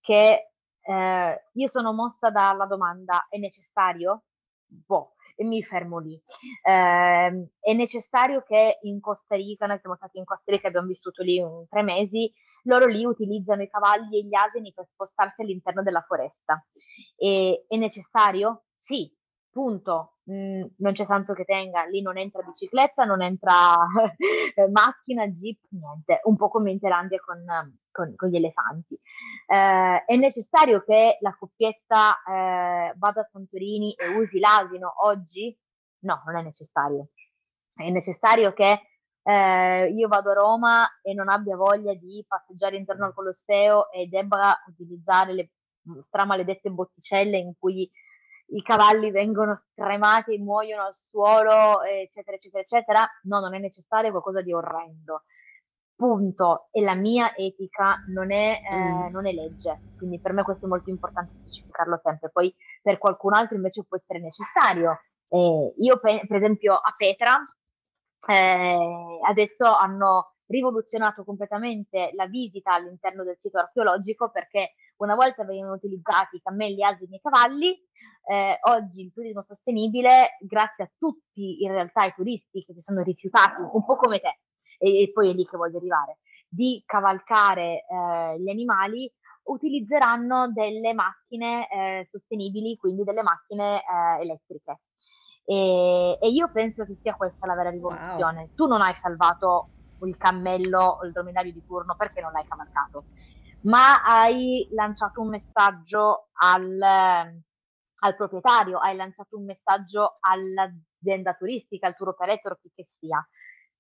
[0.01, 4.25] che eh, io sono mossa dalla domanda: è necessario?
[4.67, 6.21] Boh, e mi fermo lì.
[6.63, 11.23] Eh, è necessario che in Costa Rica, noi siamo stati in Costa Rica, abbiamo vissuto
[11.23, 12.33] lì un, tre mesi,
[12.65, 16.65] loro lì utilizzano i cavalli e gli asini per spostarsi all'interno della foresta.
[17.17, 18.65] E, è necessario?
[18.81, 19.13] Sì,
[19.57, 20.19] punto.
[20.31, 23.75] Mm, non c'è santo che tenga, lì non entra bicicletta, non entra
[24.71, 27.43] macchina, jeep, niente, un po' come in Thailandia con,
[27.91, 29.01] con, con gli elefanti.
[29.47, 35.57] Eh, è necessario che la coppietta eh, vada a Santorini e usi l'asino oggi?
[36.01, 37.09] No, non è necessario.
[37.75, 38.81] È necessario che
[39.23, 44.07] eh, io vado a Roma e non abbia voglia di passeggiare intorno al Colosseo e
[44.07, 45.51] debba utilizzare le
[46.09, 47.91] stramaledette botticelle in cui
[48.49, 53.11] i cavalli vengono stremati, muoiono al suolo, eccetera, eccetera, eccetera.
[53.23, 55.25] No, non è necessario, è qualcosa di orrendo.
[55.97, 56.69] Punto.
[56.71, 59.11] E la mia etica non è, eh, mm.
[59.11, 62.31] non è legge, quindi per me questo è molto importante specificarlo sempre.
[62.31, 65.01] Poi per qualcun altro invece può essere necessario.
[65.29, 67.43] Eh, io, per esempio, a Petra
[68.29, 75.75] eh, adesso hanno rivoluzionato completamente la visita all'interno del sito archeologico perché una volta venivano
[75.75, 77.79] utilizzati cammelli, asini e cavalli,
[78.29, 83.03] eh, oggi il turismo sostenibile, grazie a tutti in realtà i turisti che si sono
[83.03, 84.41] rifiutati, un po' come te,
[84.79, 86.19] e, e poi è lì che voglio arrivare,
[86.49, 89.13] di cavalcare eh, gli animali,
[89.45, 94.81] utilizzeranno delle macchine eh, sostenibili, quindi delle macchine eh, elettriche.
[95.45, 98.41] E, e, io penso che sia questa la vera rivoluzione.
[98.41, 98.55] Wow.
[98.57, 99.69] Tu non hai salvato
[100.05, 103.05] il cammello o il dromedario di turno perché non l'hai cavalcato,
[103.63, 111.97] ma hai lanciato un messaggio al, al proprietario, hai lanciato un messaggio all'azienda turistica, al
[111.97, 113.27] tour operator, chi che sia.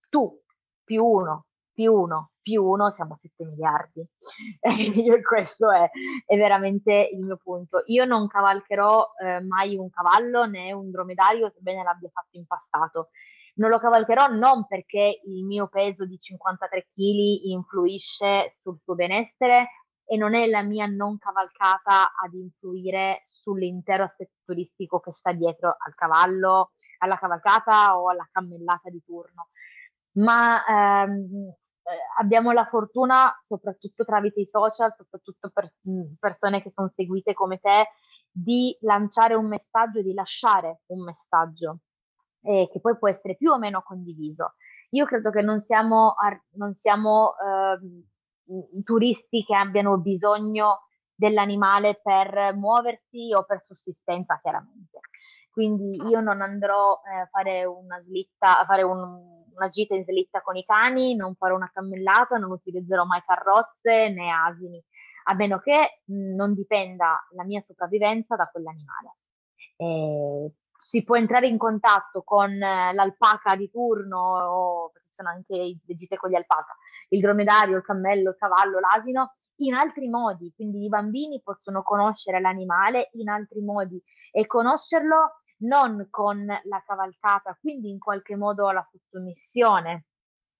[0.08, 0.40] Tu
[0.84, 1.46] più uno
[1.76, 4.06] più uno più uno siamo 7 miliardi.
[5.26, 5.90] Questo è,
[6.24, 7.82] è, veramente il mio punto.
[7.86, 13.08] Io non cavalcherò eh, mai un cavallo né un dromedario, sebbene l'abbia fatto in passato.
[13.58, 19.68] Non lo cavalcherò non perché il mio peso di 53 kg influisce sul suo benessere
[20.04, 25.74] e non è la mia non cavalcata ad influire sull'intero assetto turistico che sta dietro
[25.78, 29.48] al cavallo, alla cavalcata o alla cammellata di turno.
[30.18, 30.64] Ma
[31.04, 31.48] ehm,
[31.82, 37.32] eh, abbiamo la fortuna, soprattutto tramite i social, soprattutto per mm, persone che sono seguite
[37.32, 37.88] come te,
[38.30, 41.78] di lanciare un messaggio, di lasciare un messaggio
[42.46, 44.54] eh, che poi può essere più o meno condiviso.
[44.90, 46.14] Io credo che non siamo,
[46.52, 50.82] non siamo eh, turisti che abbiano bisogno
[51.14, 55.00] dell'animale per muoversi o per sussistenza, chiaramente.
[55.50, 59.00] Quindi io non andrò eh, a fare una slitta, a fare un,
[59.54, 64.10] una gita in slitta con i cani, non farò una cammellata, non utilizzerò mai carrozze
[64.10, 64.82] né asini,
[65.24, 69.16] a meno che mh, non dipenda la mia sopravvivenza da quell'animale.
[69.76, 70.52] Eh,
[70.86, 75.96] si può entrare in contatto con eh, l'alpaca di turno, o, perché sono anche le
[75.96, 76.76] gite con gli alpaca,
[77.08, 82.38] il dromedario, il cammello, il cavallo, l'asino, in altri modi, quindi i bambini possono conoscere
[82.38, 88.86] l'animale in altri modi e conoscerlo non con la cavalcata, quindi in qualche modo la
[88.88, 90.04] sottomissione,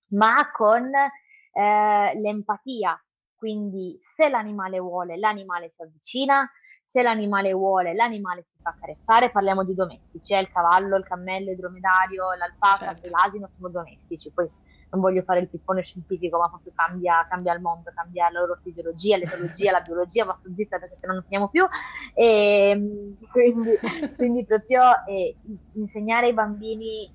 [0.09, 3.01] ma con eh, l'empatia.
[3.33, 6.51] Quindi se l'animale vuole, l'animale si avvicina,
[6.97, 11.51] se l'animale vuole, l'animale si fa carezzare, parliamo di domestici, eh, il cavallo, il cammello,
[11.51, 13.09] il dromedario, l'alpaca, certo.
[13.11, 14.49] l'asino sono domestici, poi
[14.89, 18.57] non voglio fare il pippone scientifico, ma proprio cambia, cambia il mondo, cambia la loro
[18.63, 21.67] fisiologia, l'etologia, la biologia, ma sto zitta perché se no non finiamo più.
[22.15, 23.77] E, ehm, quindi,
[24.17, 25.35] quindi proprio eh,
[25.73, 27.13] insegnare ai bambini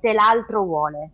[0.00, 1.10] se l'altro vuole,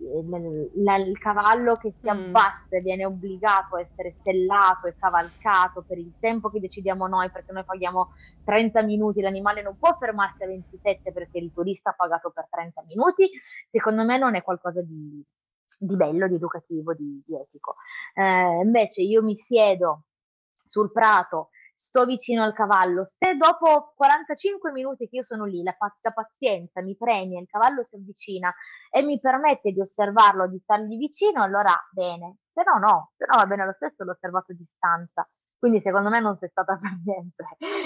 [0.00, 2.08] il cavallo che si mm.
[2.08, 2.82] abbatte mm.
[2.82, 7.64] viene obbligato a essere stellato e cavalcato per il tempo che decidiamo noi, perché noi
[7.64, 8.12] paghiamo
[8.44, 12.84] 30 minuti, l'animale non può fermarsi a 27 perché il turista ha pagato per 30
[12.86, 13.28] minuti,
[13.70, 15.22] secondo me non è qualcosa di,
[15.76, 17.76] di bello, di educativo, di, di etico.
[18.14, 20.04] Eh, invece io mi siedo
[20.66, 23.12] sul prato sto vicino al cavallo.
[23.16, 27.84] Se dopo 45 minuti che io sono lì, la, la pazienza mi premia, il cavallo
[27.84, 28.52] si avvicina
[28.90, 32.38] e mi permette di osservarlo, di stargli vicino, allora bene.
[32.52, 35.28] Se no, no, se no va bene lo stesso, l'ho osservato a distanza.
[35.56, 37.44] Quindi secondo me non sei stata per niente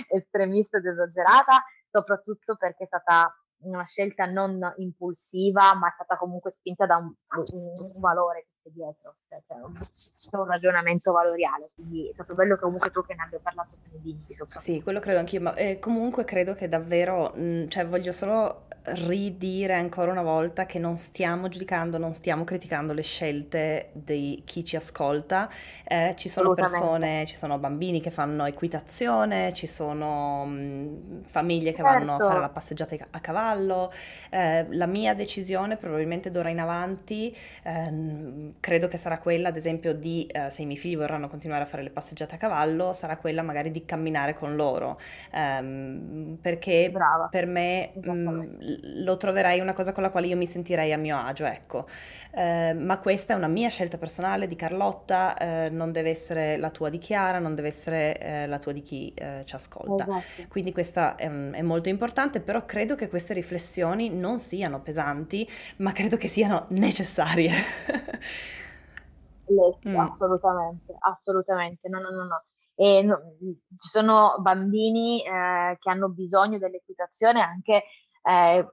[0.09, 3.35] estremista ed esagerata, soprattutto perché è stata
[3.65, 7.13] una scelta non impulsiva, ma è stata comunque spinta da un,
[7.53, 13.05] un, valore dietro, cioè, c'è un ragionamento valoriale, quindi è stato bello che comunque tu
[13.05, 14.37] che ne abbia parlato con i bimbi.
[14.57, 19.75] Sì, quello credo anch'io, ma eh, comunque credo che davvero, mh, cioè voglio solo ridire
[19.75, 24.77] ancora una volta che non stiamo giudicando, non stiamo criticando le scelte di chi ci
[24.77, 25.49] ascolta,
[25.85, 31.83] eh, ci sono persone, ci sono bambini che fanno equitazione, ci sono mh, famiglie che
[31.83, 31.93] certo.
[31.93, 32.41] vanno a fare certo.
[32.41, 33.93] la passeggiata a cavallo,
[34.31, 39.95] eh, la mia decisione probabilmente d'ora in avanti ehm, credo che sarà quella ad esempio
[39.95, 43.17] di, eh, se i miei figli vorranno continuare a fare le passeggiate a cavallo, sarà
[43.17, 44.99] quella magari di camminare con loro,
[45.33, 47.29] ehm, perché Brava.
[47.31, 51.19] per me mh, lo troverei una cosa con la quale io mi sentirei a mio
[51.19, 51.87] agio, ecco.
[52.35, 56.71] Eh, ma questa è una mia scelta personale di Carlotta, eh, non deve essere la
[56.71, 60.05] tua di Chiara, non deve essere eh, la tua di chi eh, ci ascolta.
[60.05, 60.49] Esatto.
[60.49, 65.93] Quindi questa è, è, molto importante, però credo che queste riflessioni non siano pesanti, ma
[65.93, 67.53] credo che siano necessarie.
[69.53, 69.97] mm.
[69.97, 72.45] Assolutamente, assolutamente, no, no, no, no.
[72.75, 77.85] E no, ci sono bambini eh, che hanno bisogno dell'equitazione anche
[78.23, 78.67] eh,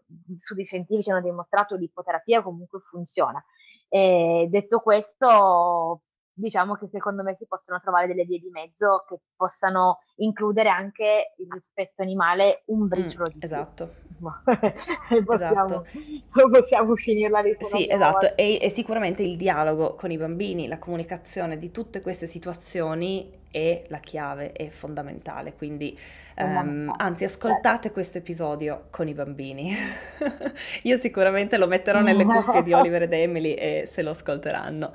[0.43, 3.43] studi scientifici hanno dimostrato che l'ipoterapia comunque funziona.
[3.87, 6.01] E detto questo,
[6.31, 11.33] diciamo che secondo me si possono trovare delle vie di mezzo che possano includere anche
[11.37, 13.93] il rispetto animale un briciolo mm, di Esatto.
[15.25, 15.85] possiamo, esatto.
[16.49, 17.55] possiamo finirla lì.
[17.59, 22.25] Sì, esatto, e, e, sicuramente il dialogo con i bambini, la comunicazione di tutte queste
[22.25, 25.97] situazioni è la chiave, è fondamentale, quindi
[26.37, 29.73] um, anzi ascoltate questo episodio con i bambini.
[30.83, 34.93] Io sicuramente lo metterò nelle cuffie di Oliver ed Emily e se lo ascolteranno.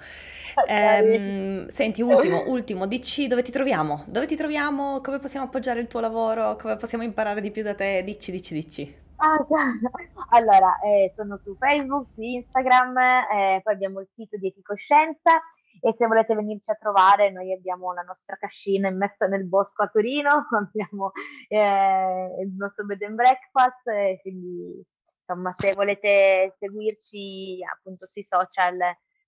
[0.69, 4.05] Um, senti, ultimo, ultimo, dici dove ti troviamo?
[4.07, 5.01] Dove ti troviamo?
[5.01, 6.57] Come possiamo appoggiare il tuo lavoro?
[6.57, 8.03] Come possiamo imparare di più da te?
[8.05, 9.03] Dici, dici, dici.
[9.17, 9.37] Ah,
[10.31, 15.41] allora, eh, sono su Facebook, su Instagram, eh, poi abbiamo il sito di Eticoscienza
[15.81, 19.89] e se volete venirci a trovare noi abbiamo la nostra cascina immessa nel bosco a
[19.89, 21.13] Torino, abbiamo
[21.49, 23.83] eh, il nostro bed and breakfast,
[24.23, 24.85] quindi
[25.19, 28.79] insomma se volete seguirci appunto sui social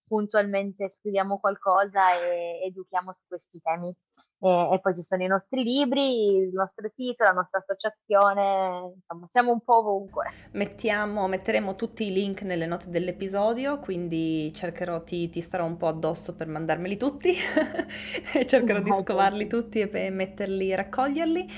[0.06, 3.94] puntualmente scriviamo qualcosa e educhiamo su questi temi.
[4.46, 9.28] E, e, poi ci sono i nostri libri, il nostro sito, la nostra associazione, insomma
[9.32, 10.30] siamo un po' ovunque.
[10.52, 15.88] Mettiamo, metteremo tutti i link nelle note dell'episodio, quindi cercherò, ti, ti starò un po'
[15.88, 17.34] addosso per mandarmeli tutti
[18.34, 21.50] e cercherò di scovarli tutti e per metterli, raccoglierli.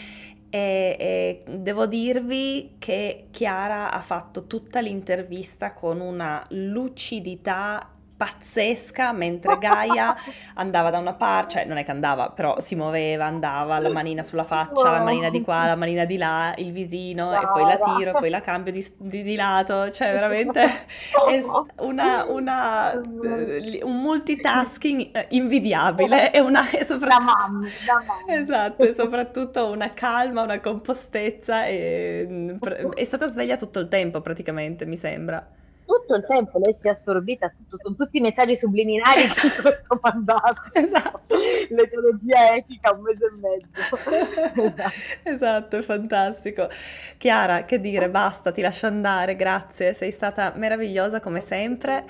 [0.51, 9.57] E, e, devo dirvi che Chiara ha fatto tutta l'intervista con una lucidità pazzesca mentre
[9.59, 10.15] Gaia
[10.55, 14.25] andava da una parte, cioè non è che andava, però si muoveva, andava, la manina
[14.25, 17.79] sulla faccia, la manina di qua, la manina di là, il visino e poi la
[17.79, 21.41] tiro poi la cambio di, di, di lato, cioè veramente è
[21.77, 28.41] una, una, un multitasking invidiabile e, una, e soprattutto, da mamma, da mamma.
[28.41, 32.57] Esatto, e soprattutto una calma, una compostezza e
[32.95, 35.47] è stata sveglia tutto il tempo praticamente mi sembra
[35.89, 39.99] tutto il tempo lei si è assorbita tutto, sono tutti i messaggi subliminali di questo
[40.03, 40.61] mandato.
[40.75, 41.37] Esatto.
[41.71, 43.97] L'etologia etica un mese e mezzo.
[43.97, 44.91] esatto.
[45.25, 46.69] esatto, è fantastico.
[47.17, 52.05] Chiara, che dire, basta, ti lascio andare, grazie, sei stata meravigliosa come sempre.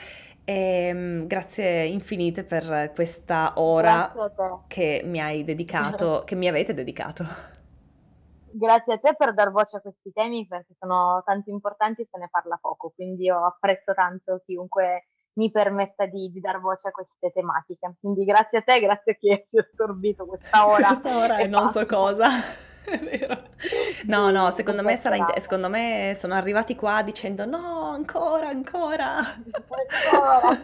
[0.45, 4.13] E, um, grazie infinite per questa ora
[4.67, 7.57] che mi hai dedicato, che mi avete dedicato
[8.53, 12.19] grazie a te per dar voce a questi temi perché sono tanto importanti e se
[12.19, 16.91] ne parla poco, quindi io apprezzo tanto chiunque mi permetta di, di dar voce a
[16.91, 17.95] queste tematiche.
[18.01, 20.87] Quindi grazie a te, grazie a chi si è assorbito questa ora.
[20.87, 22.29] questa ora e non so cosa.
[22.85, 23.37] È vero.
[24.07, 29.17] No, no, secondo me, sarà secondo me sono arrivati qua dicendo no, ancora, ancora.
[29.17, 30.63] ancora.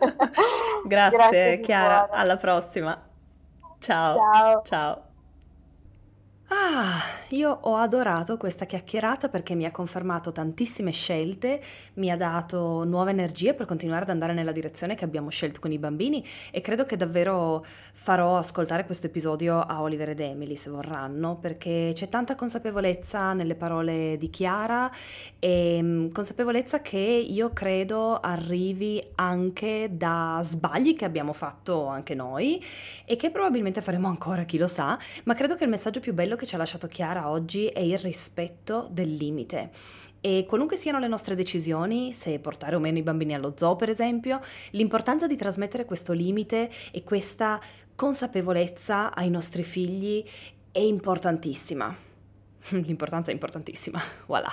[0.84, 2.96] Grazie, Grazie Chiara, alla prossima.
[3.80, 4.16] Ciao.
[4.16, 4.62] Ciao.
[4.62, 5.13] Ciao.
[6.48, 11.60] Ah, io ho adorato questa chiacchierata perché mi ha confermato tantissime scelte,
[11.94, 15.72] mi ha dato nuove energie per continuare ad andare nella direzione che abbiamo scelto con
[15.72, 20.68] i bambini e credo che davvero farò ascoltare questo episodio a Oliver ed Emily se
[20.68, 24.90] vorranno perché c'è tanta consapevolezza nelle parole di Chiara
[25.38, 32.62] e mm, consapevolezza che io credo arrivi anche da sbagli che abbiamo fatto anche noi
[33.06, 36.36] e che probabilmente faremo ancora, chi lo sa, ma credo che il messaggio più bello
[36.36, 39.70] che ci ha lasciato Chiara oggi è il rispetto del limite.
[40.20, 43.90] E qualunque siano le nostre decisioni, se portare o meno i bambini allo zoo per
[43.90, 44.40] esempio,
[44.70, 47.60] l'importanza di trasmettere questo limite e questa
[47.94, 50.24] consapevolezza ai nostri figli
[50.72, 52.03] è importantissima.
[52.70, 54.50] L'importanza è importantissima, voilà.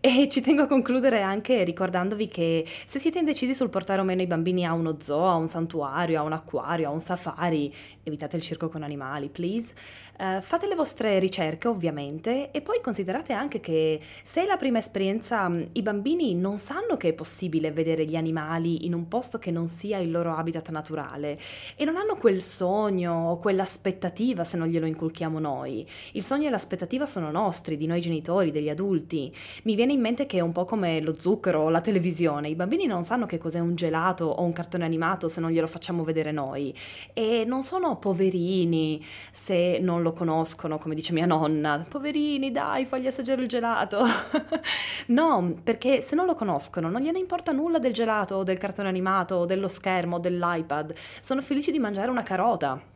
[0.00, 4.22] E ci tengo a concludere anche ricordandovi che se siete indecisi sul portare o meno
[4.22, 7.72] i bambini a uno zoo, a un santuario, a un acquario, a un safari,
[8.02, 9.74] evitate il circo con animali, please.
[10.18, 14.76] Uh, fate le vostre ricerche ovviamente e poi considerate anche che se è la prima
[14.76, 19.38] esperienza mm, i bambini non sanno che è possibile vedere gli animali in un posto
[19.38, 21.38] che non sia il loro habitat naturale
[21.74, 25.86] e non hanno quel sogno o quell'aspettativa se non glielo inculchiamo noi.
[26.12, 29.32] Il sogno e l'aspettativa sono nostri, di noi genitori, degli adulti.
[29.64, 32.54] Mi viene in mente che è un po' come lo zucchero o la televisione, i
[32.54, 36.04] bambini non sanno che cos'è un gelato o un cartone animato se non glielo facciamo
[36.04, 36.74] vedere noi.
[37.12, 43.06] E non sono poverini se non lo conoscono, come dice mia nonna, poverini dai fagli
[43.06, 44.02] assaggiare il gelato.
[45.08, 48.88] no, perché se non lo conoscono non gliene importa nulla del gelato o del cartone
[48.88, 52.89] animato o dello schermo o dell'iPad, sono felici di mangiare una carota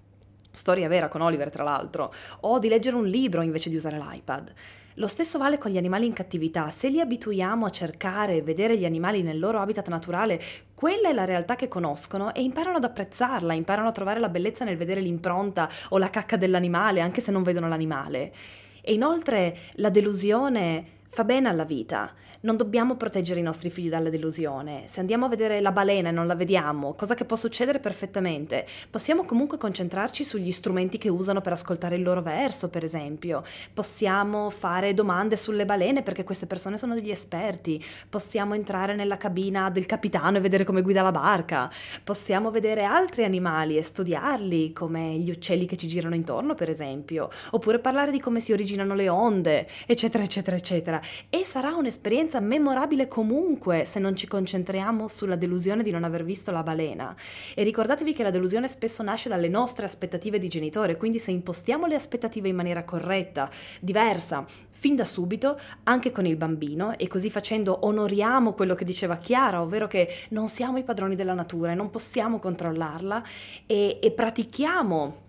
[0.54, 4.52] storia vera con Oliver tra l'altro, o di leggere un libro invece di usare l'iPad.
[4.98, 8.76] Lo stesso vale con gli animali in cattività, se li abituiamo a cercare e vedere
[8.76, 10.40] gli animali nel loro habitat naturale,
[10.72, 14.64] quella è la realtà che conoscono e imparano ad apprezzarla, imparano a trovare la bellezza
[14.64, 18.32] nel vedere l'impronta o la cacca dell'animale, anche se non vedono l'animale.
[18.80, 22.12] E inoltre la delusione fa bene alla vita.
[22.44, 24.82] Non dobbiamo proteggere i nostri figli dalla delusione.
[24.84, 28.66] Se andiamo a vedere la balena e non la vediamo, cosa che può succedere perfettamente,
[28.90, 33.42] possiamo comunque concentrarci sugli strumenti che usano per ascoltare il loro verso, per esempio.
[33.72, 37.82] Possiamo fare domande sulle balene perché queste persone sono degli esperti.
[38.10, 41.70] Possiamo entrare nella cabina del capitano e vedere come guida la barca.
[42.04, 47.30] Possiamo vedere altri animali e studiarli, come gli uccelli che ci girano intorno, per esempio.
[47.52, 53.08] Oppure parlare di come si originano le onde, eccetera, eccetera, eccetera e sarà un'esperienza memorabile
[53.08, 57.14] comunque se non ci concentriamo sulla delusione di non aver visto la balena.
[57.54, 61.86] E ricordatevi che la delusione spesso nasce dalle nostre aspettative di genitore, quindi se impostiamo
[61.86, 67.30] le aspettative in maniera corretta, diversa, fin da subito, anche con il bambino, e così
[67.30, 71.74] facendo onoriamo quello che diceva Chiara, ovvero che non siamo i padroni della natura e
[71.74, 73.22] non possiamo controllarla,
[73.66, 75.22] e, e pratichiamo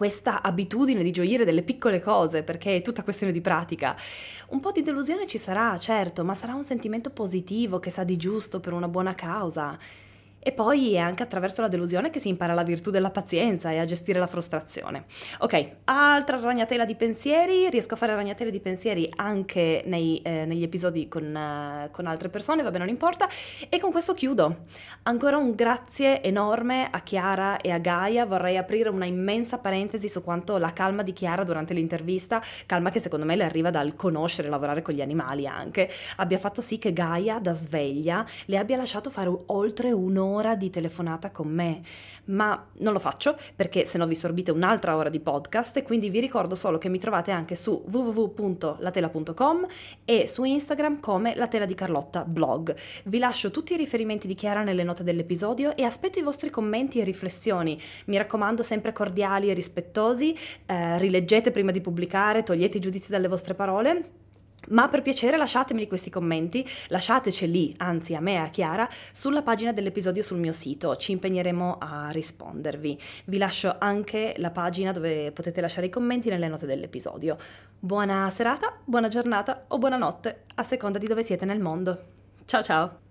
[0.00, 3.94] questa abitudine di gioire delle piccole cose, perché è tutta questione di pratica.
[4.48, 8.16] Un po' di delusione ci sarà, certo, ma sarà un sentimento positivo che sa di
[8.16, 9.76] giusto per una buona causa.
[10.42, 13.78] E poi è anche attraverso la delusione che si impara la virtù della pazienza e
[13.78, 15.04] a gestire la frustrazione.
[15.40, 20.62] Ok, altra ragnatela di pensieri, riesco a fare ragnatele di pensieri anche nei, eh, negli
[20.62, 23.28] episodi con, uh, con, altre persone, vabbè non importa,
[23.68, 24.64] e con questo chiudo.
[25.02, 30.24] Ancora un grazie enorme a Chiara e a Gaia, vorrei aprire una immensa parentesi su
[30.24, 34.48] quanto la calma di Chiara durante l'intervista, calma che secondo me le arriva dal conoscere
[34.48, 38.78] e lavorare con gli animali anche, abbia fatto sì che Gaia da sveglia le abbia
[38.78, 41.82] lasciato fare oltre un'ora un'ora di telefonata con me,
[42.26, 46.08] ma non lo faccio perché se no vi sorbite un'altra ora di podcast e quindi
[46.08, 49.66] vi ricordo solo che mi trovate anche su www.latela.com
[50.04, 52.74] e su Instagram come la tela di Carlotta blog.
[53.04, 57.00] Vi lascio tutti i riferimenti di Chiara nelle note dell'episodio e aspetto i vostri commenti
[57.00, 57.78] e riflessioni.
[58.06, 63.28] Mi raccomando sempre cordiali e rispettosi, eh, rileggete prima di pubblicare, togliete i giudizi dalle
[63.28, 64.28] vostre parole
[64.70, 69.72] ma per piacere lasciatemi questi commenti, lasciateceli, anzi a me e a Chiara, sulla pagina
[69.72, 72.98] dell'episodio sul mio sito, ci impegneremo a rispondervi.
[73.26, 77.36] Vi lascio anche la pagina dove potete lasciare i commenti nelle note dell'episodio.
[77.78, 82.04] Buona serata, buona giornata o buonanotte, a seconda di dove siete nel mondo.
[82.44, 83.09] Ciao ciao!